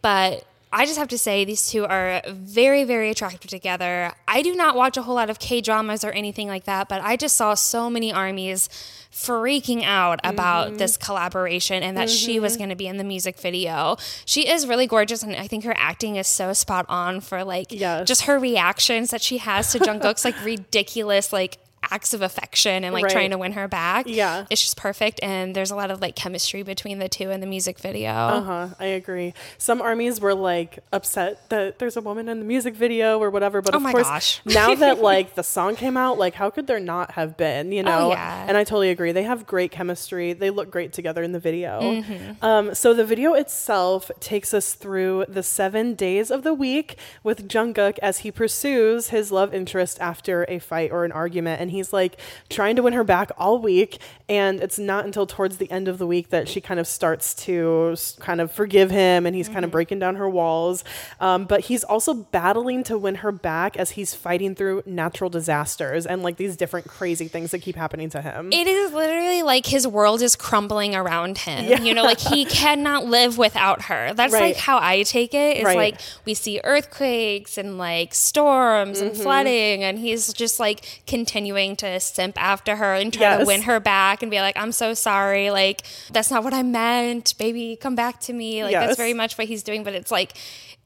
[0.01, 4.11] But I just have to say, these two are very, very attractive together.
[4.27, 7.01] I do not watch a whole lot of K dramas or anything like that, but
[7.01, 8.67] I just saw so many armies
[9.11, 10.77] freaking out about mm-hmm.
[10.77, 12.59] this collaboration and that she was mm-hmm.
[12.59, 13.97] going to be in the music video.
[14.25, 17.67] She is really gorgeous, and I think her acting is so spot on for like
[17.69, 18.07] Yes.
[18.07, 21.59] just her reactions that she has to Jungkook's like ridiculous like
[21.91, 23.11] acts of affection and like Right.
[23.11, 24.05] trying to win her back.
[24.07, 24.45] Yeah.
[24.49, 27.47] It's just perfect and there's a lot of like chemistry between the two in the
[27.47, 28.11] music video.
[28.11, 29.33] Uh-huh, I agree.
[29.57, 33.61] Some armies were like upset that there's a woman in the music video or whatever,
[33.61, 34.41] but Oh of course, gosh.
[34.45, 37.83] now that like the song came out, like how could there not have been, you
[37.83, 38.07] know?
[38.07, 38.45] Oh, yeah.
[38.47, 39.11] And I totally agree.
[39.11, 40.33] They have great chemistry.
[40.33, 41.79] They look great together in the video.
[41.81, 42.43] Mm-hmm.
[42.45, 47.47] Um, so the video itself takes us through the seven days of the week with
[47.47, 51.91] Jungkook as he pursues his love interest after a fight or an argument, and he's
[51.91, 52.17] like
[52.49, 53.97] trying to win her back all week.
[54.29, 57.33] And it's not until towards the end of the week that she kind of starts
[57.45, 60.83] to kind of forgive him, and he's kind of breaking down her walls.
[61.19, 66.05] Um, but he's also battling to win her back as he's fighting through natural disasters
[66.05, 68.51] and like these different crazy things that keep happening to him.
[68.51, 71.83] It is literally like his world is crumbling around him.
[71.85, 74.13] You know, like he cannot live without her.
[74.13, 74.41] That's Right.
[74.55, 75.57] like how I take it.
[75.57, 75.77] It's Right.
[75.77, 79.07] like we see earthquakes and like storms Mm-hmm.
[79.07, 83.61] and flooding, and he's just like continuing to simp after her and try to win
[83.63, 85.49] her back and be like, I'm so sorry.
[85.49, 87.37] Like, that's not what I meant.
[87.37, 88.63] Baby, come back to me.
[88.63, 88.87] Like, Yes.
[88.87, 89.83] that's very much what he's doing.
[89.83, 90.33] But it's like,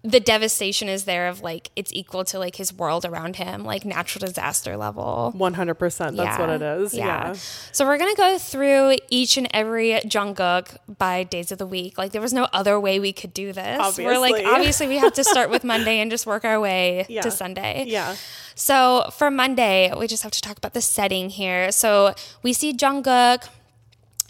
[0.03, 3.83] the devastation is there of like it's equal to like his world around him, like
[3.83, 5.33] natural disaster level.
[5.35, 6.15] 100%.
[6.15, 6.93] That's what it is.
[6.93, 7.33] Yeah.
[7.73, 11.97] So we're gonna go through each and every Jungkook by days of the week.
[11.97, 13.97] Like there was no other way we could do this.
[13.97, 14.45] We're like Obviously.
[14.45, 17.21] obviously we have to start with Monday and just work our way Yeah.
[17.23, 17.85] to Sunday.
[17.87, 18.15] Yeah.
[18.55, 21.71] So for Monday, we just have to talk about the setting here.
[21.71, 23.47] So we see Jungkook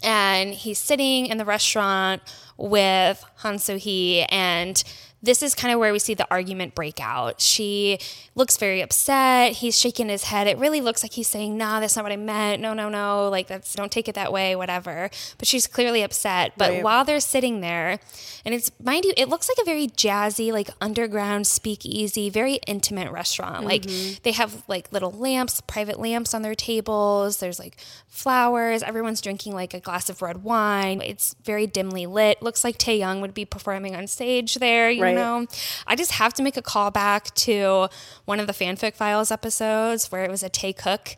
[0.02, 2.22] and he's sitting in the restaurant
[2.56, 4.82] with Han So Hee and
[5.22, 7.40] this is kind of where we see the argument break out.
[7.40, 7.98] She
[8.36, 9.52] looks very upset.
[9.52, 10.46] He's shaking his head.
[10.46, 12.62] It really looks like he's saying, "Nah, that's not what I meant.
[12.62, 13.28] No, no, no.
[13.28, 16.52] Like that's don't take it that way, whatever." But she's clearly upset.
[16.56, 16.84] But Right.
[16.84, 17.98] while they're sitting there,
[18.44, 23.10] and it's mind you, it looks like a very jazzy, like underground speakeasy, very intimate
[23.10, 23.64] restaurant.
[23.64, 24.18] Like mm-hmm.
[24.22, 27.38] they have like little lamps, private lamps on their tables.
[27.38, 27.76] There's like
[28.06, 28.84] flowers.
[28.84, 31.00] Everyone's drinking like a glass of red wine.
[31.00, 32.40] It's very dimly lit.
[32.40, 35.07] Looks like Taehyung would be performing on stage there, you Right.
[35.16, 35.46] Know.
[35.86, 37.88] I just have to make a call back to
[38.24, 41.16] one of the fanfic files episodes where it was a Taekook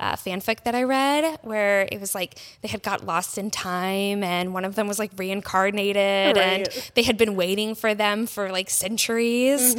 [0.00, 4.24] uh, fanfic that I read where it was like they had got lost in time
[4.24, 8.50] and one of them was like reincarnated and they had been waiting for them for
[8.50, 9.74] like centuries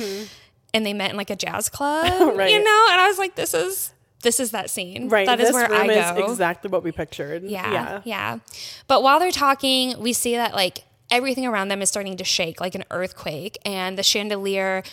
[0.74, 2.38] and they met in like a jazz club, Mm-hmm.
[2.38, 2.52] Right.
[2.52, 2.88] you know?
[2.92, 5.10] And I was like, this is this is that scene.
[5.10, 5.26] Right.
[5.26, 6.24] That is where I go.
[6.24, 7.44] is exactly what we pictured.
[7.44, 8.02] Yeah, Yeah.
[8.06, 8.40] yeah.
[8.88, 12.60] But while they're talking, we see that like everything around them is starting to shake
[12.60, 14.84] like an earthquake, and the chandelier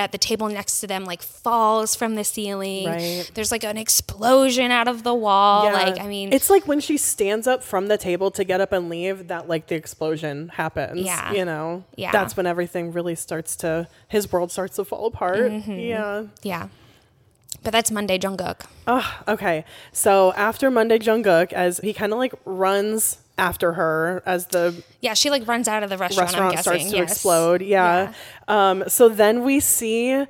[0.00, 2.86] at the table next to them like falls from the ceiling.
[2.86, 3.30] Right.
[3.34, 5.64] There's like an explosion out of the wall.
[5.66, 5.72] Yeah.
[5.72, 8.72] Like I mean, it's like when she stands up from the table to get up
[8.72, 11.02] and leave, that like the explosion happens.
[11.02, 11.32] Yeah.
[11.32, 11.84] You know?
[11.96, 12.12] Yeah.
[12.12, 15.52] That's when everything really starts to, his world starts to fall apart.
[15.52, 15.72] Mm-hmm.
[15.72, 16.24] Yeah.
[16.42, 16.68] yeah.
[17.62, 18.62] But that's Monday Jungkook.
[18.86, 19.66] Oh, okay.
[19.92, 25.14] So after Monday Jungkook, as he kind of like runs after her as the Yeah,
[25.14, 26.28] she like runs out of the restaurant.
[26.30, 26.92] restaurant I'm starts guessing.
[26.92, 27.12] to yes.
[27.12, 27.62] explode.
[27.62, 28.12] Yeah.
[28.46, 30.24] Um, so then we see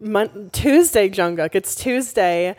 [0.00, 1.54] Mon- Tuesday Jungkook.
[1.54, 2.54] It's Tuesday.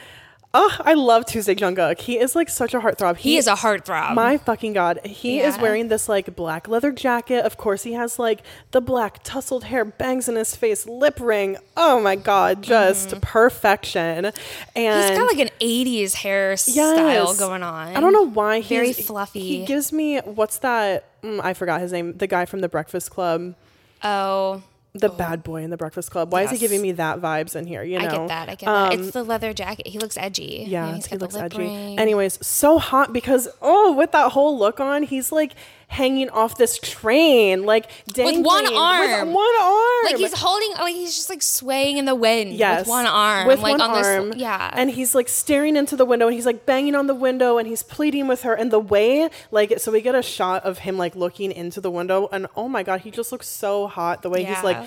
[0.54, 2.00] Oh, I love Tuesday Jungkook.
[2.02, 3.16] He is like such a heartthrob.
[3.16, 4.16] He is a heartthrob.
[4.16, 5.00] My fucking god.
[5.06, 7.46] He is wearing this like black leather jacket.
[7.46, 11.56] Of course, he has like the black tousled hair, bangs in his face, lip ring.
[11.78, 14.32] Oh my god, just perfection.
[14.76, 15.10] And.
[15.10, 17.40] He's got like an 80s hairstyle Yes.
[17.40, 17.96] going on.
[17.96, 19.40] I don't know why he's Very fluffy.
[19.40, 21.06] He gives me what's that?
[21.24, 22.18] Mm, I forgot his name.
[22.18, 23.56] The guy from the Breakfast Club.
[24.04, 26.34] Oh, the bad boy in the Breakfast Club.
[26.34, 27.82] Why is he giving me that vibes in here?
[27.84, 28.50] You know, I get that.
[28.50, 29.00] I get Um, that.
[29.00, 29.88] It's the leather jacket.
[29.88, 30.66] He looks edgy.
[30.68, 31.58] yeah, he's he looks edgy.
[31.60, 31.98] ring.
[32.00, 35.54] Anyways, so hot because oh, with that whole look on, he's like
[35.92, 39.28] hanging off this train, like dangling one arm.
[39.28, 42.82] With one arm, like he's holding, like he's just like swaying in the wind Yes,
[42.82, 44.70] with one arm, with like one on arm, this, yeah.
[44.74, 47.68] and he's like staring into the window, and he's like banging on the window, and
[47.68, 50.98] he's pleading with her, and the way, like, so we get a shot of him
[50.98, 54.22] like looking into the window, and oh my god, he just looks so hot.
[54.22, 54.78] The way he's like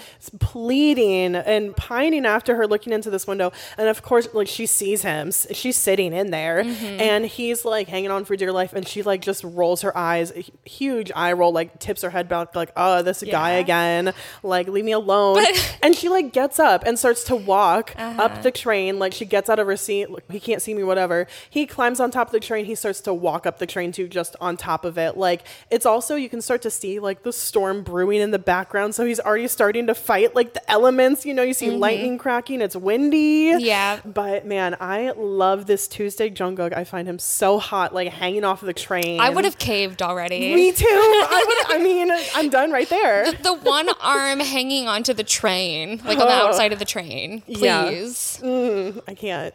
[0.54, 5.02] pleading and pining after her, looking into this window, and of course, like she sees
[5.02, 7.00] him, she's sitting in there, Mm-hmm.
[7.00, 10.30] and he's like hanging on for dear life, and she like just rolls her eyes,
[10.30, 10.44] a
[10.78, 14.68] hu- huge eye roll, like tips her head back, like, oh, this guy again, like
[14.68, 15.44] leave me alone,
[15.82, 18.22] and she like gets up and starts to walk Uh-huh.
[18.22, 20.82] up the train, like she gets out of her seat, like, he can't see me,
[20.82, 21.26] whatever.
[21.50, 24.08] He climbs on top of the train, he starts to walk up the train too,
[24.08, 25.16] just on top of it.
[25.16, 28.94] Like it's also you can start to see like the storm brewing in the background,
[28.94, 31.24] so he's already starting to fight like the elements.
[31.26, 33.52] You know, you see lightning cracking, it's windy.
[33.52, 33.58] Mm-hmm.
[33.64, 34.00] Yeah.
[34.04, 36.72] but man, I love this Tuesday Jungkook.
[36.76, 39.20] I find him so hot, like hanging off of the train.
[39.20, 40.54] I would have caved already.
[40.54, 40.83] Me too.
[40.86, 43.32] I, would, I mean, I'm done right there.
[43.32, 46.48] the one arm hanging onto the train, like on the Oh.
[46.48, 47.42] outside of the train.
[47.46, 47.84] Yeah.
[47.84, 48.38] Please.
[48.42, 49.54] Mm, I can't.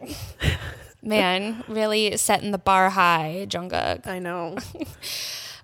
[1.02, 4.06] Man, really setting the bar high, Jungkook.
[4.06, 4.56] I know.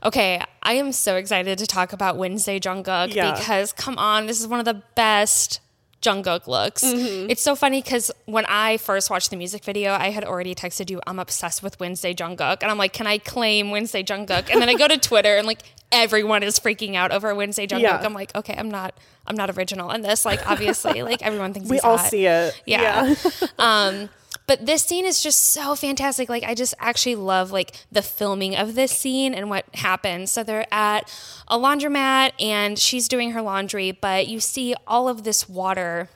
[0.05, 3.35] Okay, I am so excited to talk about Wednesday Jungkook Yeah.
[3.35, 5.59] because come on, this is one of the best
[6.03, 6.85] Jungkook looks.
[6.85, 7.31] Mm-hmm.
[7.31, 10.91] It's so funny because when I first watched the music video, I had already texted
[10.91, 12.59] you, I'm obsessed with Wednesday Jungkook.
[12.63, 14.51] And I'm like, can I claim Wednesday Jungkook?
[14.51, 17.81] And then I go to Twitter and like everyone is freaking out over Wednesday Jungkook.
[17.81, 18.03] Yeah.
[18.03, 18.95] I'm like, okay, I'm not
[19.27, 20.25] I'm not original in this.
[20.25, 22.11] Like obviously, like everyone thinks We all hot.
[22.11, 22.61] see it.
[22.67, 23.15] Yeah.
[23.59, 24.09] um,
[24.47, 26.29] but this scene is just so fantastic.
[26.29, 30.31] Like I just actually love like the filming of this scene and what happens.
[30.31, 31.13] So they're at
[31.49, 36.09] a laundromat and she's doing her laundry, but you see all of this water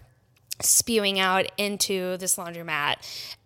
[0.62, 2.96] spewing out into this laundromat.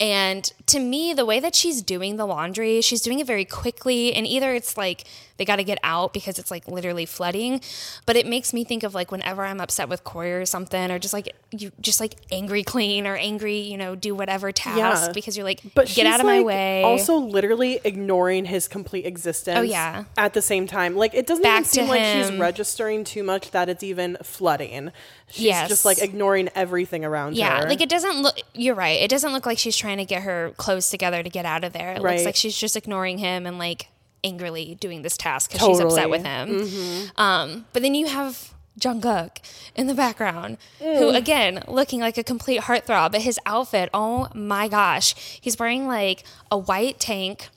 [0.00, 4.12] And to me, the way that she's doing the laundry, she's doing it very quickly.
[4.12, 5.04] And either it's like
[5.36, 7.60] they got to get out because it's like literally flooding,
[8.06, 10.98] but it makes me think of like whenever I'm upset with Corey or something, or
[10.98, 15.12] just like you just like angry clean or angry, you know, do whatever task Yeah.
[15.12, 16.82] because you're like, But get out of my way.
[16.84, 19.58] Also, literally ignoring his complete existence.
[19.58, 20.04] Oh, yeah.
[20.16, 23.50] At the same time, like it doesn't Back even seem like she's registering too much
[23.52, 24.92] that it's even flooding.
[25.30, 25.68] She's Yes.
[25.68, 27.68] just like ignoring everything around Yeah, her.
[27.68, 28.38] like it doesn't look.
[28.54, 29.00] You're right.
[29.00, 31.72] It doesn't look like she's trying to get her clothes together to get out of
[31.72, 31.92] there.
[31.92, 32.14] It Right.
[32.14, 33.88] looks like she's just ignoring him and like
[34.22, 36.18] angrily doing this task because she's upset Totally.
[36.20, 36.60] Mm-hmm.
[36.60, 37.10] with him.
[37.16, 39.36] Um, but then you have Jungkook
[39.76, 41.16] in the background, who Mm.
[41.16, 43.12] again looking like a complete heartthrob.
[43.12, 47.50] But his outfit, oh my gosh, he's wearing like a white tank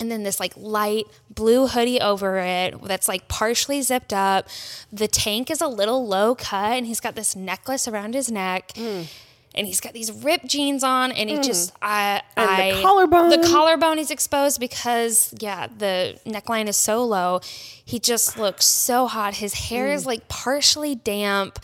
[0.00, 4.46] and then this like light blue hoodie over it that's like partially zipped up.
[4.92, 8.72] The tank is a little low cut and he's got this necklace around his neck.
[8.74, 9.06] Mm.
[9.54, 13.30] And he's got these ripped jeans on, and he just I And the I collarbone.
[13.30, 17.40] the collarbone is exposed because yeah the neckline is so low.
[17.82, 19.36] He just looks so hot.
[19.36, 19.94] His hair Mm.
[19.94, 21.58] is like partially damp.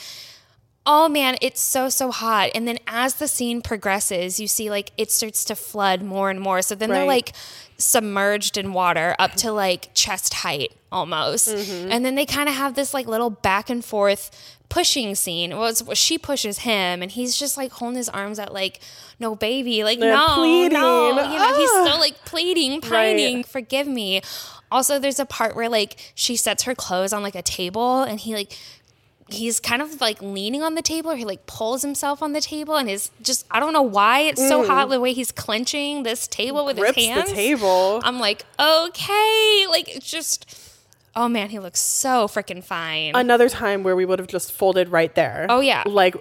[0.86, 2.48] Oh man, it's so so hot.
[2.54, 6.40] And then as the scene progresses, you see like it starts to flood more and
[6.40, 6.62] more.
[6.62, 7.32] So then they're like
[7.82, 11.48] submerged in water up to like chest height almost.
[11.48, 11.90] Mm-hmm.
[11.90, 14.30] And then they kind of have this like little back and forth
[14.68, 15.50] pushing scene.
[15.50, 18.80] Well, it's, she pushes him and he's just like holding his arms out like,
[19.18, 20.72] no baby, like They're no, pleading.
[20.78, 21.08] no.
[21.08, 21.84] You know, he's Ah.
[21.86, 24.22] still like pleading, pining, forgive me.
[24.70, 28.18] Also, there's a part where like she sets her clothes on like a table and
[28.20, 28.56] he like
[29.28, 32.40] he's kind of like leaning on the table or he like pulls himself on the
[32.40, 36.02] table and is just I don't know why it's so hot the way he's clenching
[36.02, 36.80] this table with Mm.
[36.80, 37.30] Grips his hands.
[37.30, 38.00] the table.
[38.04, 40.58] I'm like, okay, like it's just
[41.14, 43.12] oh man, he looks so freaking fine.
[43.14, 45.46] Another time where we would have just folded right there.
[45.50, 45.82] Oh, yeah.
[45.86, 46.16] Like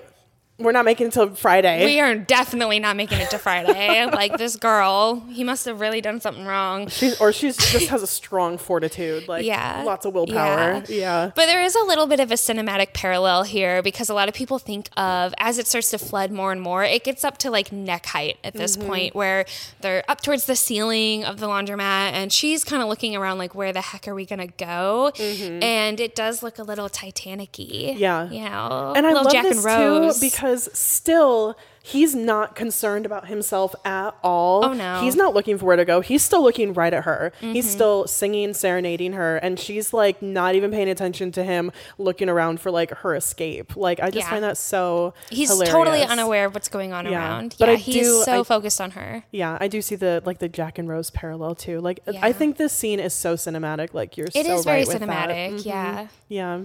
[0.59, 1.85] we're not making it till Friday.
[1.85, 4.05] we are definitely not making it to Friday.
[4.13, 6.87] like this girl, he must have really done something wrong.
[6.87, 9.81] She's, or she's just has a strong fortitude, like Yeah.
[9.83, 10.83] lots of willpower.
[10.87, 11.31] Yeah.
[11.33, 14.35] But there is a little bit of a cinematic parallel here because a lot of
[14.35, 17.49] people think of as it starts to flood more and more, it gets up to
[17.49, 18.87] like neck height at this Mm-hmm.
[18.87, 19.45] point where
[19.81, 23.55] they're up towards the ceiling of the laundromat and she's kind of looking around like
[23.55, 25.11] where the heck are we gonna go?
[25.19, 27.65] And it does look a little Titanic-y.
[27.65, 27.97] Mm-hmm.
[27.97, 28.29] Yeah.
[28.29, 30.19] You know, and I little love Jack this and Rose.
[30.19, 34.65] too because still he's not concerned about himself at all.
[34.65, 34.83] Oh, no.
[34.83, 35.03] Mm-hmm.
[35.05, 36.01] he's not looking for where to go.
[36.01, 37.31] He's still looking right at her.
[37.39, 42.29] He's still singing, serenading her, and she's like not even paying attention to him, looking
[42.29, 43.75] around for like her escape.
[43.75, 44.29] Like I just Yeah.
[44.29, 45.73] find that so He's hilarious.
[45.73, 47.13] totally unaware of what's going on Yeah.
[47.17, 47.55] around.
[47.57, 49.23] But yeah, I he's do- so I- focused on her.
[49.31, 51.79] Yeah, I do see the like the Jack and Rose parallel too.
[51.81, 52.19] Like Yeah.
[52.21, 53.93] I think this scene is so cinematic.
[53.93, 55.09] Like you're It so is very right with that.
[55.29, 55.65] cinematic, Mhm.
[55.65, 56.07] yeah.
[56.29, 56.59] Yeah.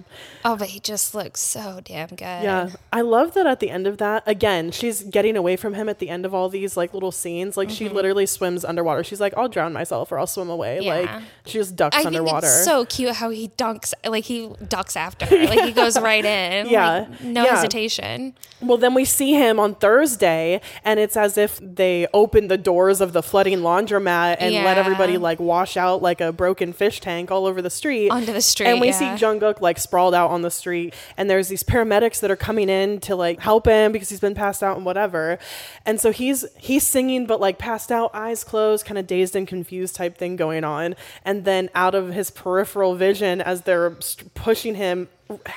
[0.44, 2.18] Oh, but he just looks so damn good.
[2.20, 5.88] Yeah, I love that at the end of that, again, she's getting away from him
[5.88, 7.56] at the end of all these like little scenes.
[7.56, 9.04] Like she literally swims underwater.
[9.04, 10.76] She's like, I'll drown myself or I'll swim away.
[10.76, 10.84] Mm-hmm.
[10.86, 10.94] Yeah.
[11.16, 12.46] Like she just ducks I think underwater.
[12.46, 16.24] it's so cute how he dunks, like he ducks after her, like he goes right
[16.36, 17.06] in, Yeah.
[17.10, 17.54] like, no Yeah.
[17.56, 18.34] hesitation.
[18.60, 23.00] well, then we see him on Thursday, and it's as if they opened the doors
[23.00, 27.30] of the flooding laundromat and let everybody like wash out like a broken fish tank
[27.30, 28.10] all over the street.
[28.10, 31.48] Onto the street, And we see Jungkook like sprawled out on the street, and there's
[31.48, 34.76] these paramedics that are coming in to like help him because he's been passed out
[34.76, 34.95] and whatever.
[35.84, 39.46] And so he's he's singing, but like passed out, eyes closed, kind of dazed and
[39.46, 40.94] confused type thing going on.
[41.24, 43.90] And then out of his peripheral vision, as they're
[44.34, 45.08] pushing him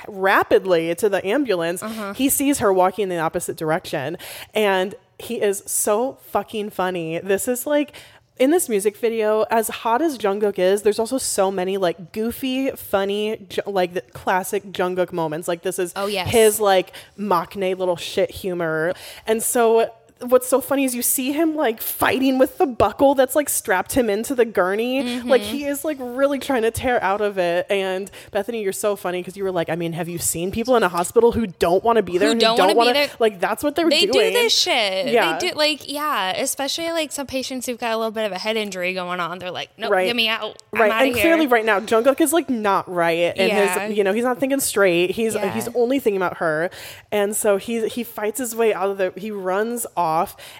[0.08, 2.12] rapidly to the ambulance, Uh-huh.
[2.14, 4.16] he sees her walking in the opposite direction,
[4.54, 7.18] and he is so fucking funny.
[7.18, 7.92] This is like
[8.40, 12.70] in this music video, as hot as Jungkook is, there's also so many like goofy,
[12.72, 15.46] funny, Ju- like the classic Jungkook moments.
[15.46, 16.28] Like this is Oh, yes.
[16.30, 18.94] his like maknae little shit humor,
[19.26, 19.92] and so.
[20.22, 23.92] What's so funny is you see him like fighting with the buckle that's like strapped
[23.92, 25.02] him into the gurney.
[25.02, 25.28] Mm-hmm.
[25.28, 27.66] Like he is like really trying to tear out of it.
[27.70, 30.76] And Bethany, you're so funny because you were like, I mean, have you seen people
[30.76, 32.34] in a hospital who don't want to be there?
[32.34, 33.10] Who don't wanna be there?
[33.18, 34.12] Like that's what they're They doing.
[34.12, 35.08] They do this shit.
[35.12, 35.38] Yeah.
[35.38, 38.38] They do like yeah, especially like some patients who've got a little bit of a
[38.38, 39.38] head injury going on.
[39.38, 40.06] They're like, nope, Right.
[40.06, 40.62] get me out.
[40.74, 41.22] I'm right and here.
[41.24, 43.86] clearly right now jungkook is like not right and Yeah.
[43.88, 45.50] his you know he's not thinking straight he's Yeah.
[45.52, 46.70] he's only thinking about her
[47.10, 50.09] and so he he fights his way out of the he runs off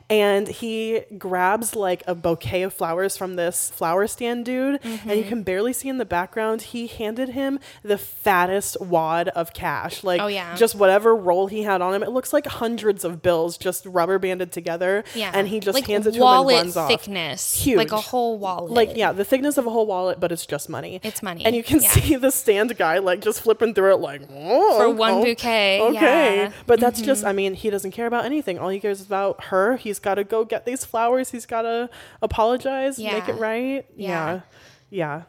[0.08, 5.10] and he grabs like a bouquet of flowers from this flower stand dude and Mm-hmm.
[5.10, 10.02] you can barely see in the background he handed him the fattest wad of cash
[10.04, 10.54] like Oh, yeah.
[10.56, 14.18] just whatever roll he had on him it looks like hundreds of bills just rubber
[14.18, 15.30] banded together Yeah.
[15.34, 17.62] and he just like hands it to him and runs off thickness.
[17.62, 17.76] Huge.
[17.78, 18.72] Like a whole wallet.
[18.72, 21.54] like yeah the thickness of a whole wallet but it's just money It's money, and
[21.56, 21.88] you can yeah.
[21.90, 25.80] see the stand guy like just flipping through it like oh, For one oh, bouquet,
[25.80, 26.46] okay yeah.
[26.48, 26.60] Mm-hmm.
[26.66, 29.76] but that's just i mean he doesn't care about anything all he cares about her
[29.76, 31.88] he's got to go get these flowers he's got to
[32.22, 34.08] apologize make it right Yeah.
[34.34, 34.40] yeah
[34.90, 35.22] yeah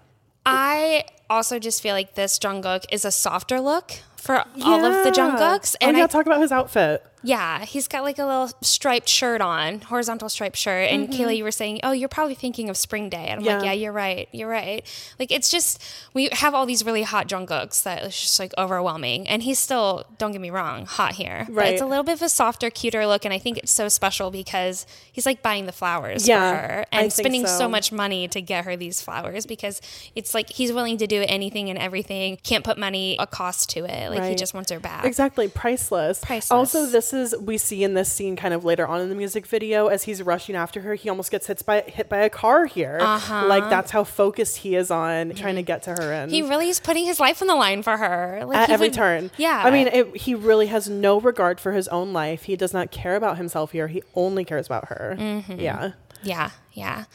[0.45, 5.11] I also just feel like this Jungkook is a softer look for all of the
[5.15, 5.31] Yeah.
[5.31, 5.75] Jungkooks.
[5.81, 9.07] oh And yeah I, talk about his outfit yeah, he's got like a little striped
[9.09, 10.89] shirt on, horizontal striped shirt.
[10.89, 13.27] And Kayla, you were saying, oh, you're probably thinking of Spring Day.
[13.27, 13.65] And I'm like, Mm-hmm.
[13.65, 13.71] Yeah.
[13.73, 14.29] yeah, you're right.
[14.31, 14.85] You're right.
[15.19, 19.27] Like, it's just, we have all these really hot Jungkooks that it's just like overwhelming.
[19.27, 21.47] And he's still, don't get me wrong, hot here.
[21.49, 23.25] But it's a little bit of a softer, cuter look.
[23.25, 26.85] And I think it's so special because he's like buying the flowers Yeah, for her
[26.91, 27.69] and think spending so so.
[27.69, 29.81] much money to get her these flowers because
[30.15, 33.85] it's like he's willing to do anything and everything, can't put money, a cost to
[33.85, 34.09] it.
[34.09, 35.05] Like, he just wants her back.
[35.05, 36.19] Exactly, priceless.
[36.23, 36.51] Priceless.
[36.51, 39.45] Also, this is we see in this scene kind of later on in the music
[39.45, 42.65] video as he's rushing after her, he almost gets hit by hit by a car
[42.65, 42.97] here.
[43.01, 43.45] Uh-huh.
[43.47, 46.11] Like that's how focused he is on trying to get to her.
[46.13, 48.43] And He really is putting his life on the line for her.
[48.45, 49.31] Like at every would- turn.
[49.37, 49.61] Yeah.
[49.65, 52.43] I mean, it, he really has no regard for his own life.
[52.43, 53.87] He does not care about himself here.
[53.87, 55.15] He only cares about her.
[55.19, 55.59] Mm-hmm.
[55.59, 55.91] Yeah.
[56.23, 57.05] yeah, yeah.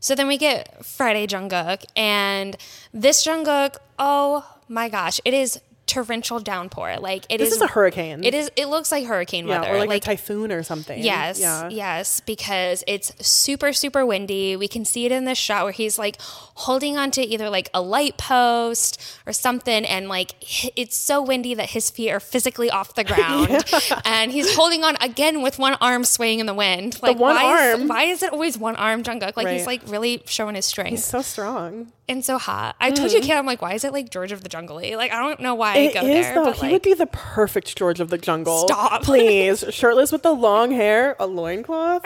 [0.00, 2.56] So then we get Friday Jungkook, and
[2.92, 5.60] this Jungkook, oh my gosh, it is
[5.92, 6.96] torrential downpour.
[6.98, 8.24] Like it This is a hurricane.
[8.24, 8.50] It is.
[8.56, 9.76] It looks like hurricane Yeah, weather.
[9.76, 11.02] or like, a typhoon or something.
[11.02, 11.68] Yes, Yeah.
[11.68, 14.56] yes, because it's super, super windy.
[14.56, 17.80] We can see it in this shot where he's like holding onto either like a
[17.82, 20.32] light post or something, and like
[20.76, 23.64] it's so windy that his feet are physically off the ground,
[24.04, 26.98] and he's holding on again with one arm swaying in the wind.
[27.02, 27.82] Like one why arm.
[27.82, 29.36] Is, why is it always one arm, Jungkook?
[29.36, 31.92] Like he's like really showing his strength He's so strong.
[32.08, 32.76] and so hot.
[32.80, 33.24] I told you, mm.
[33.24, 34.76] Kate, I'm like, why is it like George of the Jungle?
[34.76, 36.44] Like I don't know why It go is there, though.
[36.44, 38.66] but he like, would be the perfect George of the Jungle.
[38.68, 39.02] Stop.
[39.04, 39.64] please.
[39.70, 42.04] Shirtless with the long hair, a loincloth.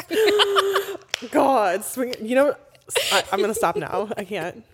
[1.31, 2.15] God, swing.
[2.21, 2.55] You know,
[3.13, 4.09] I, I'm gonna stop now.
[4.17, 4.65] I can't.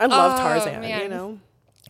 [0.00, 0.82] I love Oh, Tarzan.
[0.82, 1.38] You know.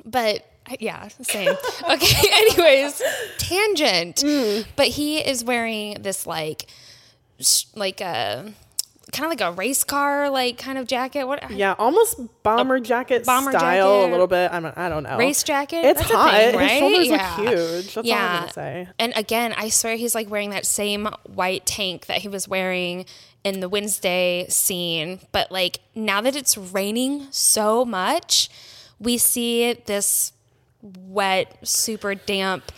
[0.04, 0.44] but
[0.80, 1.54] yeah, same.
[1.90, 3.02] okay, anyways,
[3.38, 4.16] tangent.
[4.16, 4.66] Mm.
[4.76, 6.66] But he is wearing this like,
[7.40, 8.52] sh- like a
[9.12, 11.24] kind of like a race car like kind of jacket.
[11.24, 11.50] What?
[11.50, 14.08] Yeah, almost bomber jacket bomber style jacket.
[14.08, 14.52] a little bit.
[14.52, 15.16] I don't, I don't know.
[15.18, 15.84] Race jacket.
[15.84, 16.30] It's That's hot.
[16.32, 17.36] thing, His shoulders Yeah.
[17.38, 17.94] look huge.
[17.94, 18.88] That's all I'm gonna say.
[18.98, 23.06] And again, I swear he's like wearing that same white tank that he was wearing
[23.44, 25.20] in the Wednesday scene.
[25.32, 28.50] But like now that it's raining so much,
[28.98, 30.32] we see this
[30.82, 32.70] wet, super damp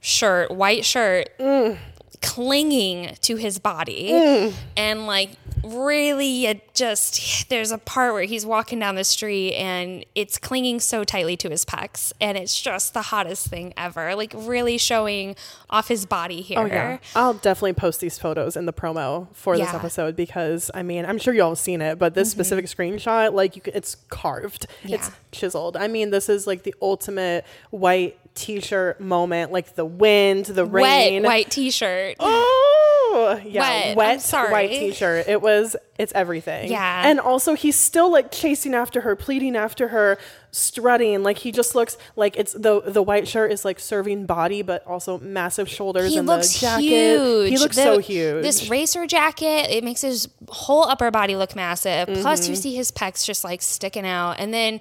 [0.00, 1.78] shirt, white shirt, Mm.
[2.22, 4.10] Clinging to his body.
[4.12, 4.54] Mm.
[4.76, 5.30] And like
[5.64, 10.80] really it just there's a part where he's walking down the street and it's clinging
[10.80, 15.36] so tightly to his pecs and it's just the hottest thing ever like really showing
[15.70, 19.56] off his body here Oh yeah, I'll definitely post these photos in the promo for
[19.56, 19.76] this Yeah.
[19.76, 23.32] episode because I mean I'm sure you all have seen it, but this specific screenshot,
[23.32, 25.76] like you, it's carved, it's chiseled.
[25.76, 31.22] I mean, this is like the ultimate white t-shirt moment, like the wind, the rain,
[31.22, 33.96] wet white t-shirt Oh, yeah, Wet.
[33.96, 34.50] Wet sorry.
[34.52, 35.28] white t-shirt.
[35.28, 36.70] It was, it's everything.
[36.70, 37.02] Yeah.
[37.06, 40.16] and also he's still like chasing after her, pleading after her,
[40.50, 41.22] strutting.
[41.22, 44.86] Like he just looks like it's the the white shirt is like serving body, but
[44.86, 46.82] also massive shoulders he and looks the jacket.
[46.84, 47.50] huge.
[47.50, 48.42] He looks The- so huge.
[48.42, 52.08] This racer jacket, it makes his whole upper body look massive.
[52.08, 52.50] Plus, Mm-hmm.
[52.50, 54.36] you see his pecs just like sticking out.
[54.40, 54.80] And then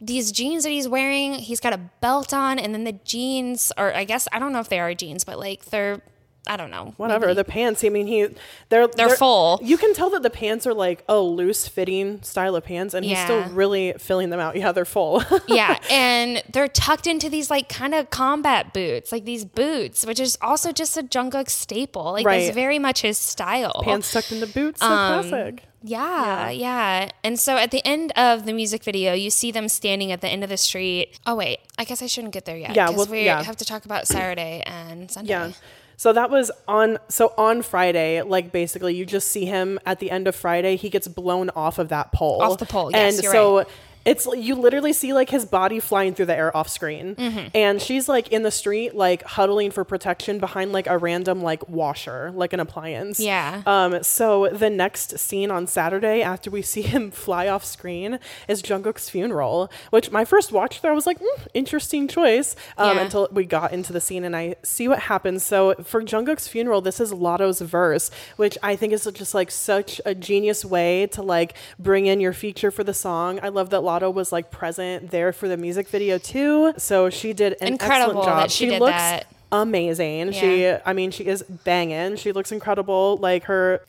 [0.00, 2.58] these jeans that he's wearing, he's got a belt on.
[2.58, 5.38] And then the jeans, or I guess, I don't know if they are jeans, but
[5.38, 6.00] like they're,
[6.46, 6.94] I don't know.
[6.96, 7.84] Whatever maybe- the pants.
[7.84, 8.26] I mean, he
[8.70, 9.60] they're They're full.
[9.62, 13.04] You can tell that the pants are like a loose fitting style of pants, and
[13.04, 14.56] he's still really filling them out.
[14.56, 15.22] Yeah, they're full.
[15.48, 20.18] yeah, and they're tucked into these like kind of combat boots, like these boots, which
[20.18, 22.12] is also just a Jungkook staple.
[22.12, 22.40] Like Right.
[22.44, 23.82] that's very much his style.
[23.84, 24.80] pants tucked into boots.
[24.80, 25.64] So Um, classic.
[25.82, 30.12] Yeah, yeah, And so at the end of the music video, you see them standing
[30.12, 31.18] at the end of the street.
[31.26, 32.76] Oh wait, I guess I shouldn't get there yet.
[32.76, 33.42] Yeah, well, we yeah.
[33.42, 35.30] have to talk about Saturday and Sunday.
[35.30, 35.52] Yeah.
[36.00, 40.10] So that was on so on Friday, like basically you just see him at the
[40.10, 42.40] end of Friday, he gets blown off of that pole.
[42.40, 43.66] Off the pole, yes, and you're so right.
[44.04, 47.48] It's you literally see like his body flying through the air off screen, Mm-hmm.
[47.54, 51.68] and she's like in the street, like huddling for protection behind like a random like
[51.68, 53.20] washer, like an appliance.
[53.20, 53.62] Yeah.
[53.66, 54.02] Um.
[54.02, 59.08] So the next scene on Saturday after we see him fly off screen is Jungkook's
[59.10, 62.56] funeral, which my first watch there I was like, "Hmm, interesting choice.
[62.78, 62.96] Um.
[62.96, 63.02] Yeah.
[63.04, 65.44] Until we got into the scene and I see what happens.
[65.44, 70.00] So for Jungkook's funeral, this is Latto's verse, which I think is just like such
[70.06, 73.40] a genius way to like bring in your feature for the song.
[73.42, 76.72] I love that Was like present there for the music video too.
[76.78, 78.50] So she did an Incredible excellent job.
[78.50, 79.26] she did looks that.
[79.52, 80.32] amazing.
[80.32, 82.16] She, I mean, she is banging.
[82.16, 83.16] She looks incredible.
[83.18, 83.82] Like her,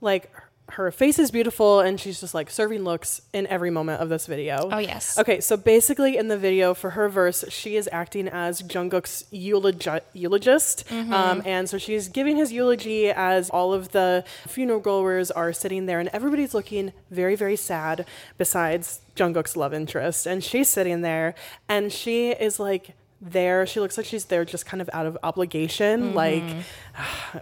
[0.00, 0.30] like
[0.74, 4.26] her face is beautiful, and she's just like serving looks in every moment of this
[4.26, 4.68] video.
[4.70, 5.18] Oh, yes.
[5.18, 10.00] Okay, so basically in the video for her verse, she is acting as Jungkook's eulogi-
[10.12, 11.12] eulogist, Mm-hmm.
[11.12, 15.86] um, and so she's giving his eulogy as all of the funeral goers are sitting
[15.86, 18.06] there, and everybody's looking very, very sad.
[18.38, 21.34] Besides Jungkook's love interest, and she's sitting there,
[21.68, 23.66] and she is like there.
[23.66, 26.42] She looks like she's there just kind of out of obligation, like.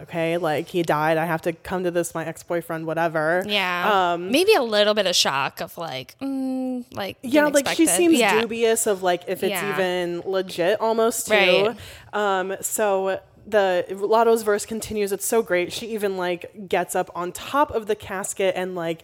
[0.03, 1.17] Okay, like he died.
[1.17, 3.43] I have to come to this, my ex boyfriend, whatever.
[3.47, 4.17] Yeah.
[4.21, 7.89] Maybe a little bit of shock of like, mm, like yeah like she it.
[7.89, 8.39] seems yeah.
[8.41, 9.73] dubious of like if it's Yeah.
[9.75, 11.77] even legit almost too Right.
[12.13, 17.33] um so the Latto's verse continues it's so great she even like gets up on
[17.33, 19.03] top of the casket and like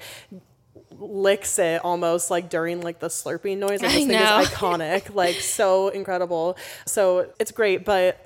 [0.99, 4.41] licks it almost like during like the slurping noise i I just think know.
[4.41, 8.19] is iconic like so incredible so it's great but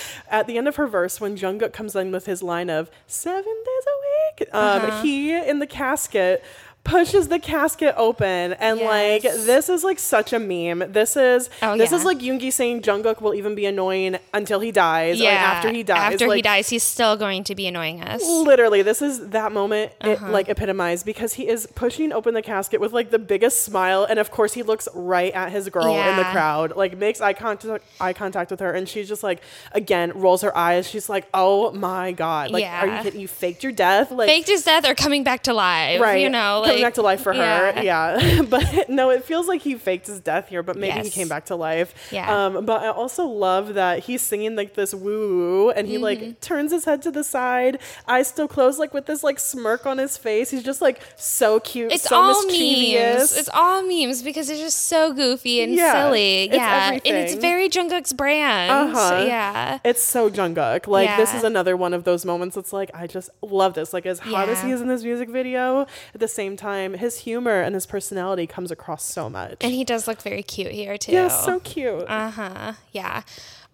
[0.30, 3.42] at the end of her verse when jungkook comes in with his line of seven
[3.42, 3.96] days a
[4.42, 5.02] week um Uh-huh.
[5.02, 6.44] he in the casket
[6.84, 11.76] pushes the casket open and like this is like such a meme this is Oh,
[11.76, 12.06] this is yeah.
[12.06, 15.28] like Yoongi saying jungkook will even be annoying until he dies Yeah.
[15.28, 18.22] or after he dies After he dies, he's still going to be annoying us.
[18.26, 20.30] Literally, this is that moment it Uh-huh.
[20.32, 24.18] like epitomized because he is pushing open the casket with like the biggest smile, and
[24.18, 27.84] of course he looks right at his girl in the crowd, like makes eye contact
[28.00, 29.40] eye contact with her, and she's just like
[29.72, 30.88] again rolls her eyes.
[30.88, 32.50] She's like, "Oh my god!
[32.50, 33.02] Like, are you Yeah.
[33.04, 33.20] kidding?
[33.20, 34.10] You faked your death?
[34.10, 36.00] Like, Faked his death or coming back to life.
[36.00, 36.20] right?
[36.20, 37.82] You know, coming back to life for her.
[37.82, 41.28] Yeah, but no, it feels like he faked his death here, but maybe he came
[41.28, 41.94] back to life.
[42.12, 42.46] Yeah.
[42.46, 46.02] Um, but I also love that he's singing like this woo woo and he Mm-hmm.
[46.04, 49.86] like turns his head to the side, eyes still closed, like with this like smirk
[49.86, 50.50] on his face.
[50.50, 53.36] He's just like so cute, It's so all memes.
[53.36, 56.44] It's all memes because it's just so goofy and Yeah, silly.
[56.44, 56.92] it's yeah.
[56.92, 58.70] And it's very Jungkook's brand.
[58.70, 59.24] Uh-huh.
[59.26, 59.78] Yeah.
[59.84, 60.86] It's so Jungkook.
[60.86, 62.56] Like this is another one of those moments.
[62.56, 63.92] It's like I just love this.
[63.92, 65.82] Like as hot as he is in this music video,
[66.14, 66.61] at the same time,
[66.94, 69.56] his humor and his personality comes across so much.
[69.60, 71.12] And he does look very cute here too.
[71.12, 72.04] yeah, so cute.
[72.08, 72.72] Uh huh.
[72.92, 73.22] Yeah.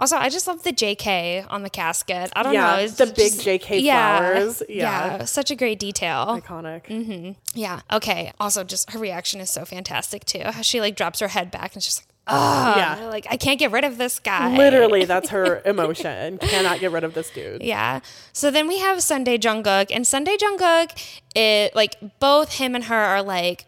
[0.01, 2.31] Also, I just love the JK on the casket.
[2.37, 2.83] I don't Yeah, know.
[2.83, 4.63] It's the big just- JK yeah, flowers.
[4.69, 5.25] Yeah.
[5.25, 6.27] Such a great detail.
[6.41, 6.85] Iconic.
[6.87, 7.33] Mm-hmm.
[7.55, 7.81] Yeah.
[7.93, 8.33] Okay.
[8.39, 10.43] Also, just her reaction is so fantastic too.
[10.45, 13.09] How she like drops her head back and she's like, oh, Yeah.
[13.11, 14.57] like I can't get rid of this guy.
[14.57, 16.39] Literally, that's her emotion.
[16.39, 17.63] Cannot get rid of this dude.
[17.63, 18.01] Yeah.
[18.33, 20.91] So then we have Sunday Jungkook, and Sunday Jungkook,
[21.35, 23.67] it like both him and her are like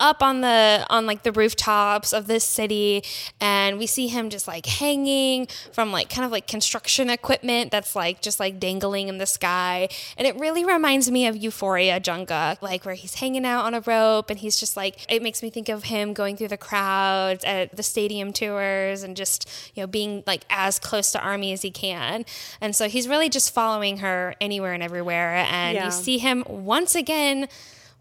[0.00, 3.02] up on the on like the rooftops of this city
[3.40, 7.94] and we see him just like hanging from like kind of like construction equipment that's
[7.94, 12.62] like just like dangling in the sky and it really reminds me of Euphoria Jungkook
[12.62, 15.50] like where he's hanging out on a rope and he's just like it makes me
[15.50, 19.86] think of him going through the crowds at the stadium tours and just you know
[19.86, 22.24] being like as close to army as he can
[22.60, 25.84] and so he's really just following her anywhere and everywhere and Yeah.
[25.84, 27.48] you see him once again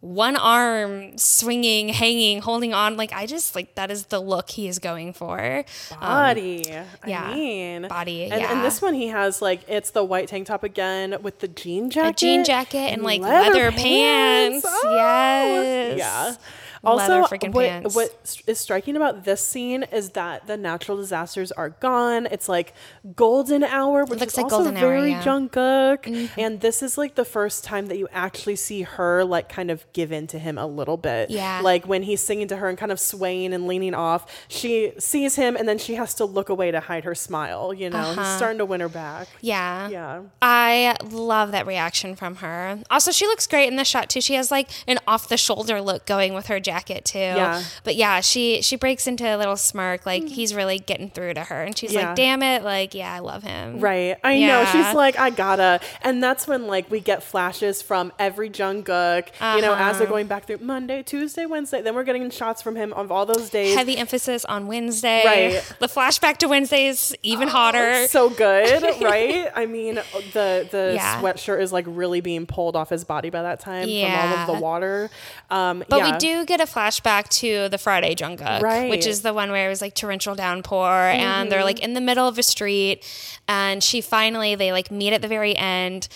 [0.01, 2.95] one arm swinging, hanging, holding on.
[2.97, 5.65] Like I just like that is the look he is going for.
[5.91, 6.63] Um, Body.
[6.67, 6.85] yeah.
[7.25, 8.51] I mean, Body, And, yeah.
[8.53, 11.89] and this one, he has like it's the white tank top again with the jean
[11.89, 14.65] jacket, a jean jacket and like leather, pants.
[14.67, 15.97] Oh, Yes.
[15.97, 16.35] Yeah.
[16.83, 17.95] Also, freaking what, pants.
[17.95, 22.27] what is striking about this scene is that the natural disasters are gone.
[22.31, 22.73] It's like
[23.15, 25.21] golden hour, which looks is like also golden hour, very yeah.
[25.23, 25.59] Mm-hmm.
[25.59, 26.29] Jungkook.
[26.37, 29.85] And this is like the first time that you actually see her like kind of
[29.93, 31.29] give in to him a little bit.
[31.29, 31.61] Yeah.
[31.61, 35.35] Like when he's singing to her and kind of swaying and leaning off, she sees
[35.35, 37.73] him and then she has to look away to hide her smile.
[37.73, 39.27] You know, he's starting to win her back.
[39.41, 39.89] Yeah.
[39.89, 40.21] Yeah.
[40.41, 42.79] I love that reaction from her.
[42.89, 44.21] Also, she looks great in the shot too.
[44.21, 47.17] She has like an off the shoulder look going with her jacket too.
[47.19, 47.63] Yeah.
[47.83, 51.43] But yeah, she she breaks into a little smirk like he's really getting through to
[51.45, 52.07] her and she's Yeah.
[52.07, 54.17] like, "Damn it, like yeah, I love him." Right.
[54.23, 54.65] I know.
[54.65, 55.79] She's like, I gotta.
[56.01, 60.05] And that's when like we get flashes from every Jungkook, you know, as they're Uh-huh.
[60.15, 61.81] going back through Monday, Tuesday, Wednesday.
[61.81, 63.75] Then we're getting shots from him of all those days.
[63.75, 65.23] Heavy emphasis on Wednesday.
[65.25, 65.73] Right.
[65.79, 68.07] The flashback to Wednesday is even hotter.
[68.07, 69.47] so good, right?
[69.55, 69.95] I mean,
[70.33, 71.21] the the Yeah.
[71.21, 74.47] sweatshirt is like really being pulled off his body by that time from all of
[74.47, 75.09] the water.
[75.49, 76.11] Um, But yeah.
[76.11, 78.89] we do get a flashback to the Friday Jungkook, Right.
[78.89, 81.65] which is the one where it was like torrential downpour, and they're mm-hmm.
[81.65, 83.05] like in the middle of a street,
[83.47, 86.07] and she finally they like meet at the very end.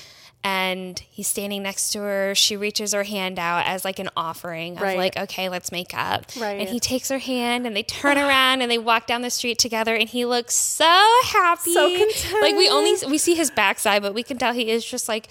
[0.45, 2.35] And he's standing next to her.
[2.35, 4.97] She reaches her hand out as like an offering of Right.
[4.97, 6.25] like, okay, let's make up.
[6.37, 6.59] Right.
[6.59, 9.57] And he takes her hand and they turn around and they walk down the street
[9.57, 10.83] together and he looks so
[11.27, 11.73] happy.
[11.73, 12.41] So content.
[12.41, 15.29] Like we only we see his backside, but we can tell he is just like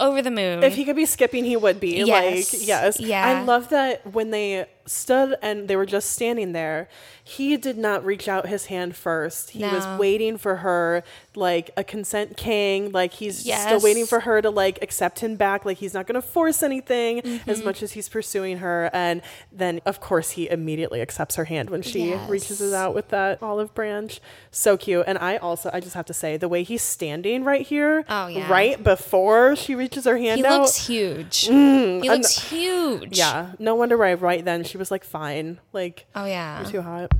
[0.00, 0.62] over the moon.
[0.62, 2.02] If he could be skipping, he would be.
[2.04, 2.52] Yes.
[2.52, 3.00] Like, yes.
[3.00, 3.26] Yeah.
[3.26, 6.88] I love that when they stood and they were just standing there,
[7.28, 9.50] he did not reach out his hand first.
[9.50, 11.02] He was waiting for her,
[11.36, 12.90] like a consent king.
[12.90, 15.66] Like, he's still waiting for her to, like, accept him back.
[15.66, 17.50] Like, he's not going to force anything Mm-hmm.
[17.50, 18.88] as much as he's pursuing her.
[18.94, 19.20] And
[19.52, 23.42] then, of course, he immediately accepts her hand when she reaches it out with that
[23.42, 24.20] olive branch.
[24.50, 25.04] So cute.
[25.06, 28.28] And I also, I just have to say, the way he's standing right here, Oh,
[28.28, 28.50] yeah.
[28.50, 30.62] right before she reaches her hand he out.
[30.62, 31.40] looks huge.
[31.40, 33.10] he looks huge.
[33.10, 35.58] Mm, Yeah, no wonder why right then she was like, fine.
[35.72, 36.62] Like, Oh yeah.
[36.62, 37.12] you're too hot.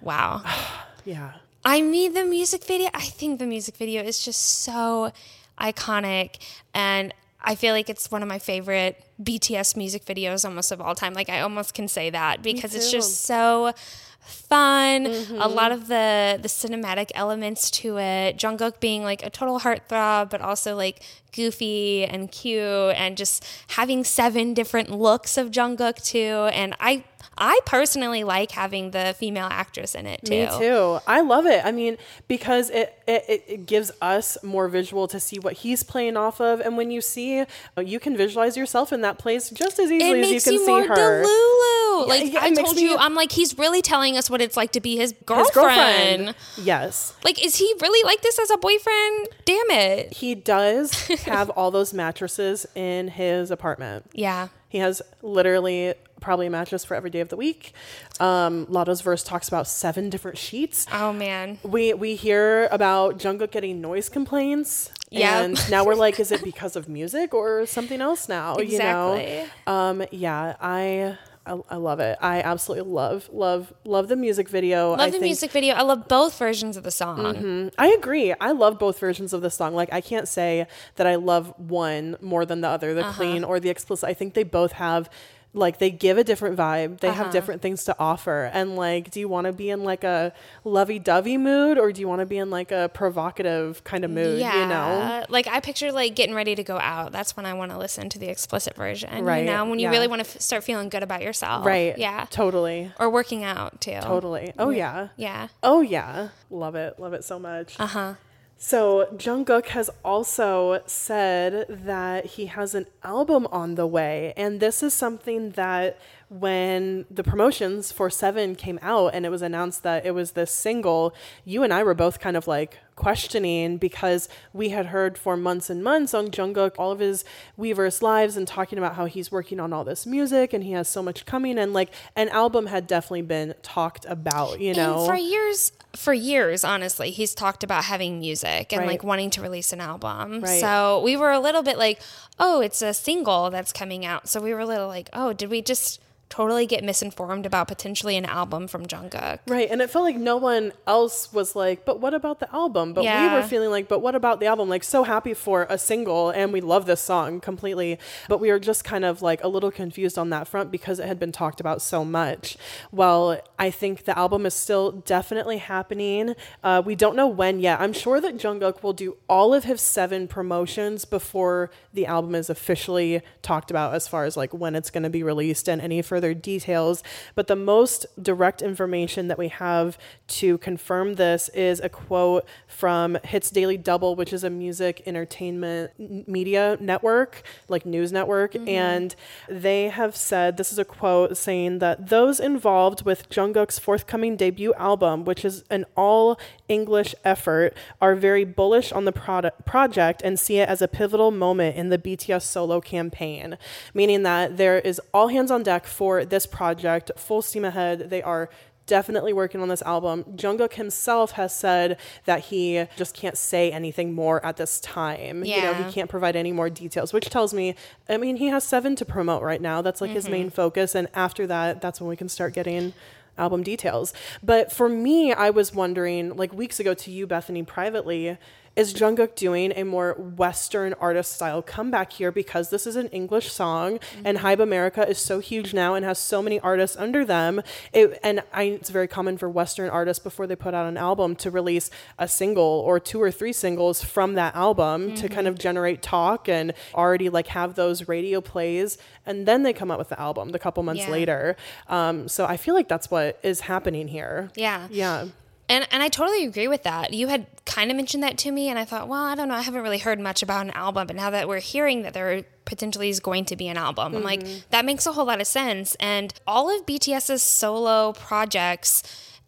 [0.00, 0.42] Wow.
[1.06, 1.32] Yeah.
[1.64, 5.12] I mean, the music video, I think the music video is just so
[5.58, 6.36] iconic.
[6.74, 10.94] And I feel like it's one of my favorite BTS music videos almost of all
[10.94, 11.14] time.
[11.14, 13.72] Like, I almost can say that because it's just so
[14.20, 15.06] fun.
[15.06, 15.54] A mm-hmm.
[15.54, 18.36] lot of the the cinematic elements to it.
[18.36, 21.02] Jungkook being like a total heartthrob, but also like
[21.32, 26.48] goofy and cute, and just having seven different looks of Jungkook too.
[26.52, 27.04] And I
[27.38, 30.30] I personally like having the female actress in it too.
[30.32, 30.98] Me too.
[31.06, 31.64] I love it.
[31.64, 31.96] I mean,
[32.28, 36.60] because it, it, it- gives us more visual to see what he's playing off of.
[36.60, 37.40] And when you see,
[37.76, 40.58] uh, you can visualize yourself in that place just as easily as you can you,
[40.60, 40.94] see more her.
[41.24, 42.08] Delulu.
[42.08, 44.80] like yeah, I told you, I'm like he's really telling us what it's like to
[44.80, 46.34] be his His girlfriend.
[46.56, 47.14] Yes.
[47.24, 49.28] Like, is he really like this as a boyfriend?
[49.44, 50.12] Damn it.
[50.14, 50.90] He does
[51.22, 54.06] have all those mattresses in his apartment.
[54.12, 54.48] Yeah.
[54.68, 57.72] He has literally probably a mattress for every day of the week.
[58.20, 60.86] Um, Latto's verse talks about seven different sheets.
[60.92, 61.58] Oh man.
[61.62, 64.90] We we hear about Jungkook getting noise complaints.
[65.10, 65.40] Yeah.
[65.42, 68.58] And now we're like, is it because of music or something else now?
[68.58, 69.46] You know?
[69.66, 72.18] Um, yeah, I, I I love it.
[72.20, 74.90] I absolutely love, love, love the music video.
[74.90, 75.74] Love I the think- music video.
[75.74, 77.18] I love both versions of the song.
[77.18, 77.68] Mm-hmm.
[77.78, 78.34] I agree.
[78.40, 79.74] I love both versions of the song.
[79.74, 80.66] Like I can't say
[80.96, 83.12] that I love one more than the other, the uh-huh.
[83.12, 84.08] clean or the explicit.
[84.08, 85.08] I think they both have
[85.52, 87.00] like they give a different vibe.
[87.00, 88.48] They have different things to offer.
[88.52, 90.32] And like do you want to be in like a
[90.64, 94.38] lovey-dovey mood or do you want to be in like a provocative kind of mood,
[94.38, 94.60] Yeah.
[94.62, 95.24] you know?
[95.28, 97.10] Like I picture like getting ready to go out.
[97.12, 99.24] That's when I want to listen to the explicit version.
[99.24, 99.90] Right, You know, when you yeah.
[99.90, 101.66] really want to f- start feeling good about yourself.
[101.66, 101.98] Right.
[101.98, 102.26] Yeah.
[102.30, 102.92] Totally.
[103.00, 103.98] Or working out too.
[104.02, 104.52] Totally.
[104.58, 105.08] Oh yeah.
[105.16, 105.48] Yeah.
[105.62, 106.28] Oh yeah.
[106.50, 106.98] Love it.
[107.00, 107.74] Love it so much.
[107.80, 108.14] Uh huh.
[108.62, 114.82] So Jungkook has also said that he has an album on the way, and this
[114.82, 115.98] is something that
[116.28, 120.50] when the promotions for Seven came out and it was announced that it was this
[120.50, 121.14] single,
[121.46, 125.70] you and I were both kind of like questioning because we had heard for months
[125.70, 127.24] and months on Jungkook all of his
[127.58, 130.86] Weverse lives and talking about how he's working on all this music and he has
[130.88, 134.98] so much coming and like an album had definitely been talked about, you know.
[134.98, 138.88] And for years, for years, honestly, he's talked about having music and Right.
[138.90, 140.40] like wanting to release an album.
[140.42, 140.60] Right.
[140.60, 142.00] So we were a little bit like,
[142.38, 144.28] oh, it's a single that's coming out.
[144.28, 146.00] So we were a little like, oh, did we just
[146.30, 149.40] totally get misinformed about potentially an album from Jungkook?
[149.46, 149.68] Right.
[149.70, 152.94] And it felt like no one else was like, but what about the album?
[152.94, 154.68] But we were feeling like, but what about the album?
[154.68, 157.98] Like, so happy for a single, and we love this song completely.
[158.28, 161.06] But we were just kind of like a little confused on that front because it
[161.06, 162.56] had been talked about so much.
[162.92, 166.36] Well, I think the album is still definitely happening.
[166.62, 167.80] Uh, we don't know when yet.
[167.80, 172.48] I'm sure that Jungkook will do all of his seven promotions before the album is
[172.48, 176.00] officially talked about as far as like when it's going to be released and any
[176.02, 177.02] further details.
[177.34, 179.98] But the most direct information that we have
[180.28, 185.90] to confirm this is a quote from Hits Daily Double, which is a music entertainment
[186.28, 188.52] media network, like news network.
[188.52, 188.68] Mm-hmm.
[188.68, 189.14] And
[189.48, 194.74] they have said this is a quote saying that those involved with Jungkook's forthcoming debut
[194.74, 200.38] album, which is an all English effort, are very bullish on the product project and
[200.38, 203.56] see it as a pivotal moment in the BTS solo campaign,
[203.94, 208.10] meaning that there is all hands on deck for this project, full steam ahead.
[208.10, 208.50] They are
[208.86, 210.24] definitely working on this album.
[210.34, 215.44] Jungkook himself has said that he just can't say anything more at this time.
[215.44, 215.56] Yeah.
[215.56, 217.76] You know, he can't provide any more details, which tells me,
[218.08, 219.80] I mean, he has seven to promote right now.
[219.80, 220.54] That's like his main mm-hmm.
[220.54, 220.96] focus.
[220.96, 222.92] And after that, that's when we can start getting
[223.38, 224.12] album details.
[224.42, 228.38] But for me, I was wondering, like weeks ago to you, Bethany, privately,
[228.80, 233.52] is Jungkook doing a more Western artist style comeback here because this is an English
[233.52, 237.60] song and Hybe America is so huge now and has so many artists under them.
[237.92, 241.36] It, and I, it's very common for Western artists before they put out an album
[241.36, 245.58] to release a single or two or three singles from that album to kind of
[245.58, 248.96] generate talk and already like have those radio plays.
[249.26, 251.10] And then they come out with the album the couple months Yeah.
[251.10, 251.56] later.
[251.88, 254.50] Um, so I feel like that's what is happening here.
[254.56, 254.88] Yeah.
[254.90, 255.26] Yeah.
[255.70, 257.14] And and I totally agree with that.
[257.14, 259.54] You had kind of mentioned that to me, and I thought, well, I don't know.
[259.54, 262.42] I haven't really heard much about an album, but now that we're hearing that there
[262.64, 264.58] potentially is going to be an album, I'm like, mm-hmm.
[264.70, 265.94] that makes a whole lot of sense.
[266.00, 269.04] And all of BTS's solo projects,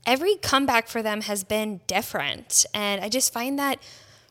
[0.06, 3.80] every comeback for them has been different, and I just find that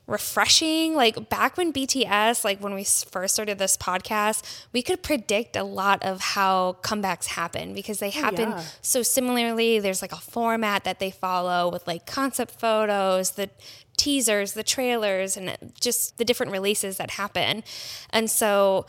[0.08, 0.95] refreshing.
[0.95, 5.64] Like back when BTS, like when we first started this podcast, we could predict a
[5.64, 8.64] lot of how comebacks happen because they oh, happen yeah.
[8.82, 9.80] so similarly.
[9.80, 13.49] There's like a format that they follow with like concept photos, the
[13.97, 17.64] teasers, the trailers, and just the different releases that happen.
[18.10, 18.86] And so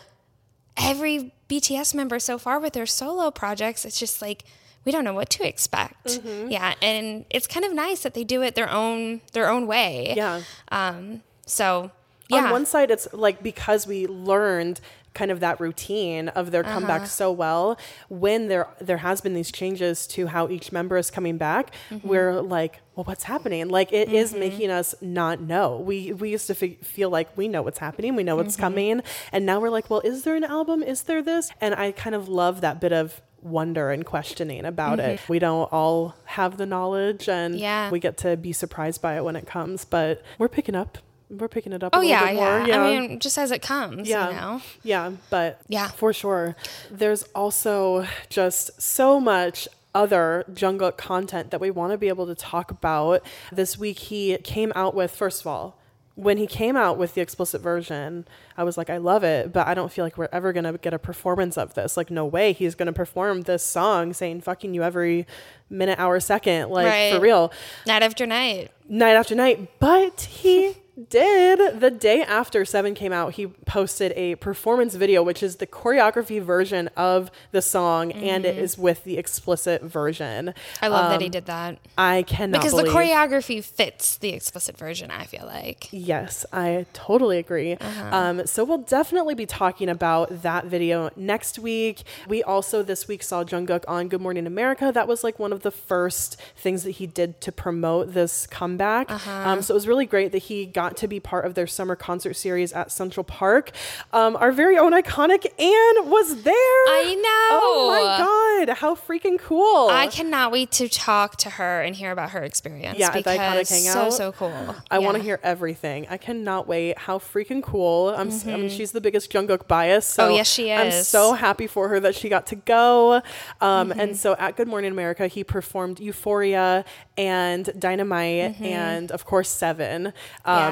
[0.77, 4.45] every BTS member so far with their solo projects, it's just like
[4.85, 6.07] we don't know what to expect.
[6.07, 6.51] Mm-hmm.
[6.51, 10.15] Yeah, and it's kind of nice that they do it their own their own way.
[10.17, 10.43] Yeah.
[10.71, 11.23] Um.
[11.47, 11.91] So
[12.29, 12.45] yeah.
[12.47, 14.81] on one side it's like because we learned
[15.15, 16.73] kind of that routine of their Uh-huh.
[16.73, 17.77] comeback so well
[18.09, 22.09] when there there has been these changes to how each member is coming back Mm-hmm.
[22.09, 26.47] we're like well what's happening like it is making us not know we we used
[26.47, 28.63] to fe- feel like we know what's happening we know what's Mm-hmm.
[28.63, 29.03] coming
[29.33, 32.15] and now we're like well is there an album is there this and i kind
[32.17, 36.67] of love that bit of wonder and questioning about it we don't all have the
[36.67, 37.63] knowledge and Mm-hmm.
[37.63, 37.91] Yeah.
[37.91, 41.49] we get to be surprised by it when it comes but we're picking up we're
[41.49, 44.07] picking it up oh little yeah, bit yeah, more I mean, just as it comes.
[44.07, 44.29] yeah.
[44.29, 44.63] You know.
[44.83, 45.89] Yeah, but Yeah.
[45.89, 46.57] for sure.
[46.91, 52.35] There's also just so much other Jungkook content that we want to be able to
[52.35, 53.25] talk about.
[53.51, 55.79] This week he came out with first of all,
[56.15, 59.67] when he came out with the explicit version, I was like, I love it, but
[59.67, 61.97] I don't feel like we're ever gonna get a performance of this.
[61.97, 65.27] Like, no way he's gonna perform this song saying fucking you every
[65.71, 66.71] minute, hour, second.
[66.71, 67.53] Like for real
[67.87, 68.71] Night after night.
[68.89, 69.71] night after night.
[69.81, 70.77] But he
[71.09, 71.81] did.
[71.81, 76.43] The day after Seven came out, he posted a performance video, which is the choreography
[76.43, 80.47] version of the song, and it is with the explicit version.
[80.47, 80.85] Mm-hmm.
[80.85, 82.87] I love that he did that I cannot because believe.
[82.87, 85.11] the choreography fits the explicit version.
[85.11, 85.89] I feel like.
[85.91, 87.75] Yes, I totally agree.
[87.75, 88.17] Uh-huh.
[88.17, 92.03] Um, so we'll definitely be talking about that video next week.
[92.29, 94.91] We also this week saw Jungkook on Good Morning America.
[94.93, 99.11] That was like one of the first things that he did to promote this comeback.
[99.11, 99.31] Uh-huh.
[99.31, 101.97] Um, so it was really great that he got to be part of their summer
[101.97, 103.71] concert series at Central Park.
[104.13, 106.55] Um, our very own iconic Anne was there.
[106.55, 107.59] I know.
[107.65, 109.89] Oh my god, how freaking cool!
[109.91, 112.99] I cannot wait to talk to her and hear about her experience.
[112.99, 114.13] Yeah, at the Iconic because Hangout.
[114.13, 114.77] So so cool.
[114.91, 116.07] I want to hear everything.
[116.11, 116.99] I cannot wait.
[116.99, 118.09] How freaking cool!
[118.17, 118.29] I'm.
[118.29, 120.07] s I mean, she's the biggest Jungkook bias.
[120.07, 120.33] So Mm-hmm.
[120.33, 120.95] Oh, yes, she is.
[120.95, 123.23] I'm so happy for her that she got to go.
[123.61, 124.01] Um, Mm-hmm.
[124.01, 126.85] And so at Good Morning America, he performed Euphoria
[127.19, 130.07] and Dynamite, and of course Seven.
[130.07, 130.13] Um,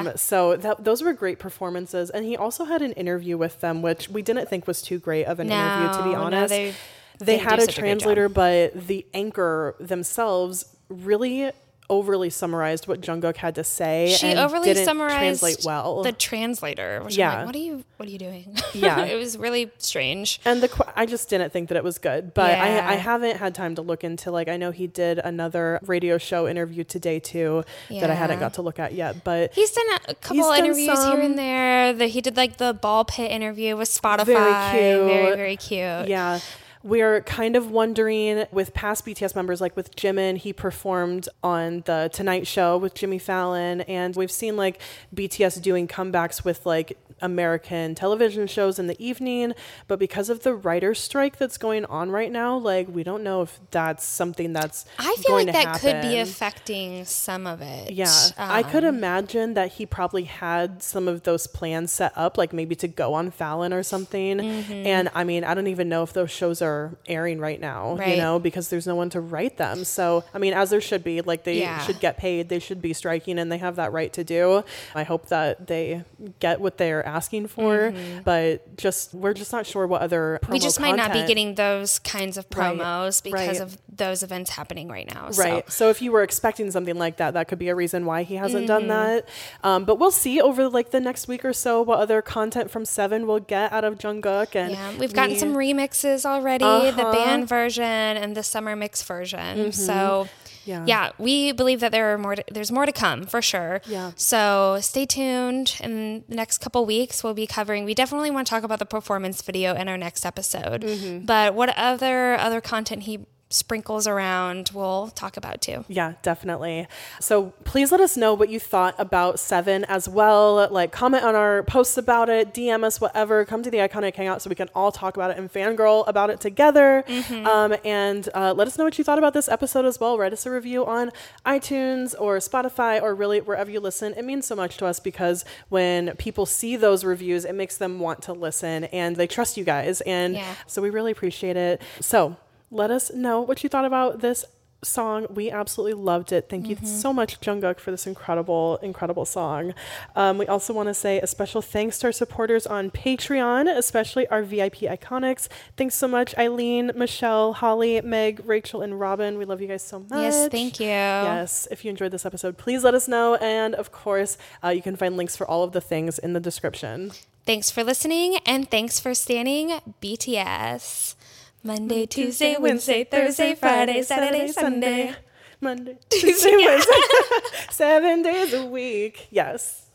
[0.05, 0.15] Yeah.
[0.15, 2.09] So that those were great performances.
[2.09, 5.25] And he also had an interview with them, which we didn't think was too great
[5.25, 6.49] of an interview, to be No, no, honest.
[6.49, 6.73] they-
[7.19, 11.51] they they had a such a translator, but the anchor themselves really
[11.89, 14.15] overly summarized what Jungkook had to say.
[14.17, 16.03] She and overly didn't summarized translate well.
[16.03, 17.01] the translator.
[17.03, 17.31] Which Yeah.
[17.31, 17.83] I'm like, what are you?
[17.97, 18.57] What are you doing?
[18.73, 19.03] Yeah.
[19.03, 20.39] it was really strange.
[20.45, 22.87] and the qu- I just didn't think that it was good, but Yeah.
[22.87, 26.17] I, I haven't had time to look into like I know he did another radio
[26.17, 29.23] show interview today too that I hadn't got to look at yet.
[29.23, 31.93] But He's done a, couple interviews here and there.
[31.93, 34.25] That he did like the ball pit interview with Spotify.
[34.25, 35.07] Very cute.
[35.07, 36.07] Very very cute.
[36.07, 36.39] Yeah.
[36.83, 42.09] We're kind of wondering with past BTS members, like with Jimin, he performed on the
[42.11, 44.79] Tonight Show with Jimmy Fallon, and we've seen like
[45.15, 49.53] BTS doing comebacks with like American television shows in the evening.
[49.87, 53.43] But because of the writer's strike that's going on right now, like we don't know
[53.43, 57.91] if that's something that's I feel like that could be affecting some of it.
[57.91, 62.39] Yeah, I could Um, imagine that he probably had some of those plans set up,
[62.39, 64.39] like maybe to go on Fallon or something.
[64.39, 64.73] Mm-hmm.
[64.73, 66.70] And I mean, I don't even know if those shows are
[67.07, 69.83] airing right now, you know, because there's no one to write them.
[69.83, 71.79] So, I mean, as there should be, like they Yeah.
[71.79, 74.63] should get paid, they should be striking, and they have that right to do.
[74.95, 76.03] I hope that they
[76.39, 77.93] get what they're asking for,
[78.23, 80.51] but just we're just not sure what other Mm-hmm.
[80.53, 83.61] we just might not be getting those kinds of Right, promos because right.
[83.61, 85.25] of those events happening right now.
[85.37, 85.65] Right.
[85.71, 85.81] So.
[85.81, 85.89] So.
[85.91, 88.67] if you were expecting something like that, that could be a reason why he hasn't
[88.67, 88.89] done Mm-hmm.
[88.89, 89.29] that.
[89.63, 92.85] Um, but we'll see over like the next week or so what other content from
[92.85, 94.55] Seven we'll get out of Jungkook.
[94.55, 96.60] And Yeah, we've gotten we- some remixes already.
[96.63, 97.11] Already, the Uh-huh.
[97.13, 99.71] band version and the summer mix version.
[99.71, 100.27] So
[100.63, 100.83] Yeah.
[100.85, 102.35] yeah, we believe that there are more.
[102.35, 103.81] To, there's more to come for sure.
[103.87, 104.11] Yeah.
[104.15, 105.75] So stay tuned.
[105.81, 107.83] In the next couple weeks, we'll be covering.
[107.85, 110.83] We definitely want to talk about the performance video in our next episode.
[110.83, 111.25] Mm-hmm.
[111.25, 115.85] But what other other content he sprinkles around, we'll talk about too.
[115.87, 116.87] Yeah, definitely.
[117.19, 120.67] So please let us know what you thought about Seven as well.
[120.71, 123.43] Like, comment on our posts about it, DM us, whatever.
[123.45, 126.29] Come to the Iconic Hangout so we can all talk about it and fangirl about
[126.29, 127.03] it together.
[127.45, 130.17] Um, and uh, let us know what you thought about this episode as well.
[130.17, 131.11] Write us a review on
[131.45, 134.13] iTunes or Spotify or really wherever you listen.
[134.17, 137.99] It means so much to us because when people see those reviews, it makes them
[137.99, 140.01] want to listen and they trust you guys.
[140.01, 140.55] And Yeah.
[140.67, 141.81] so we really appreciate it.
[141.99, 142.37] So
[142.71, 144.45] let us know what you thought about this
[144.83, 145.27] song.
[145.29, 146.49] We absolutely loved it.
[146.49, 149.73] Thank you so much, Jungkook, for this incredible, incredible song.
[150.15, 154.27] Um, we also want to say a special thanks to our supporters on Patreon, especially
[154.27, 155.47] our VIP iconics.
[155.77, 159.37] Thanks so much, Eileen, Michelle, Holly, Meg, Rachel, and Robin.
[159.37, 160.09] We love you guys so much.
[160.11, 160.87] Yes, thank you.
[160.87, 163.35] Yes, if you enjoyed this episode, please let us know.
[163.35, 166.39] And of course, uh, you can find links for all of the things in the
[166.39, 167.11] description.
[167.45, 171.15] Thanks for listening and thanks for stanning BTS.
[171.63, 175.15] Monday, Tuesday, Wednesday, Thursday, Friday, Saturday, Sunday.
[175.61, 176.91] Monday, Tuesday, Wednesday,
[177.71, 179.27] seven days a week.
[179.31, 179.85] Yes.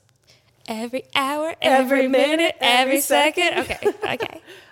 [0.68, 3.66] Every hour, Every every minute, every every second.
[3.66, 3.94] second.
[4.02, 4.40] Okay, okay.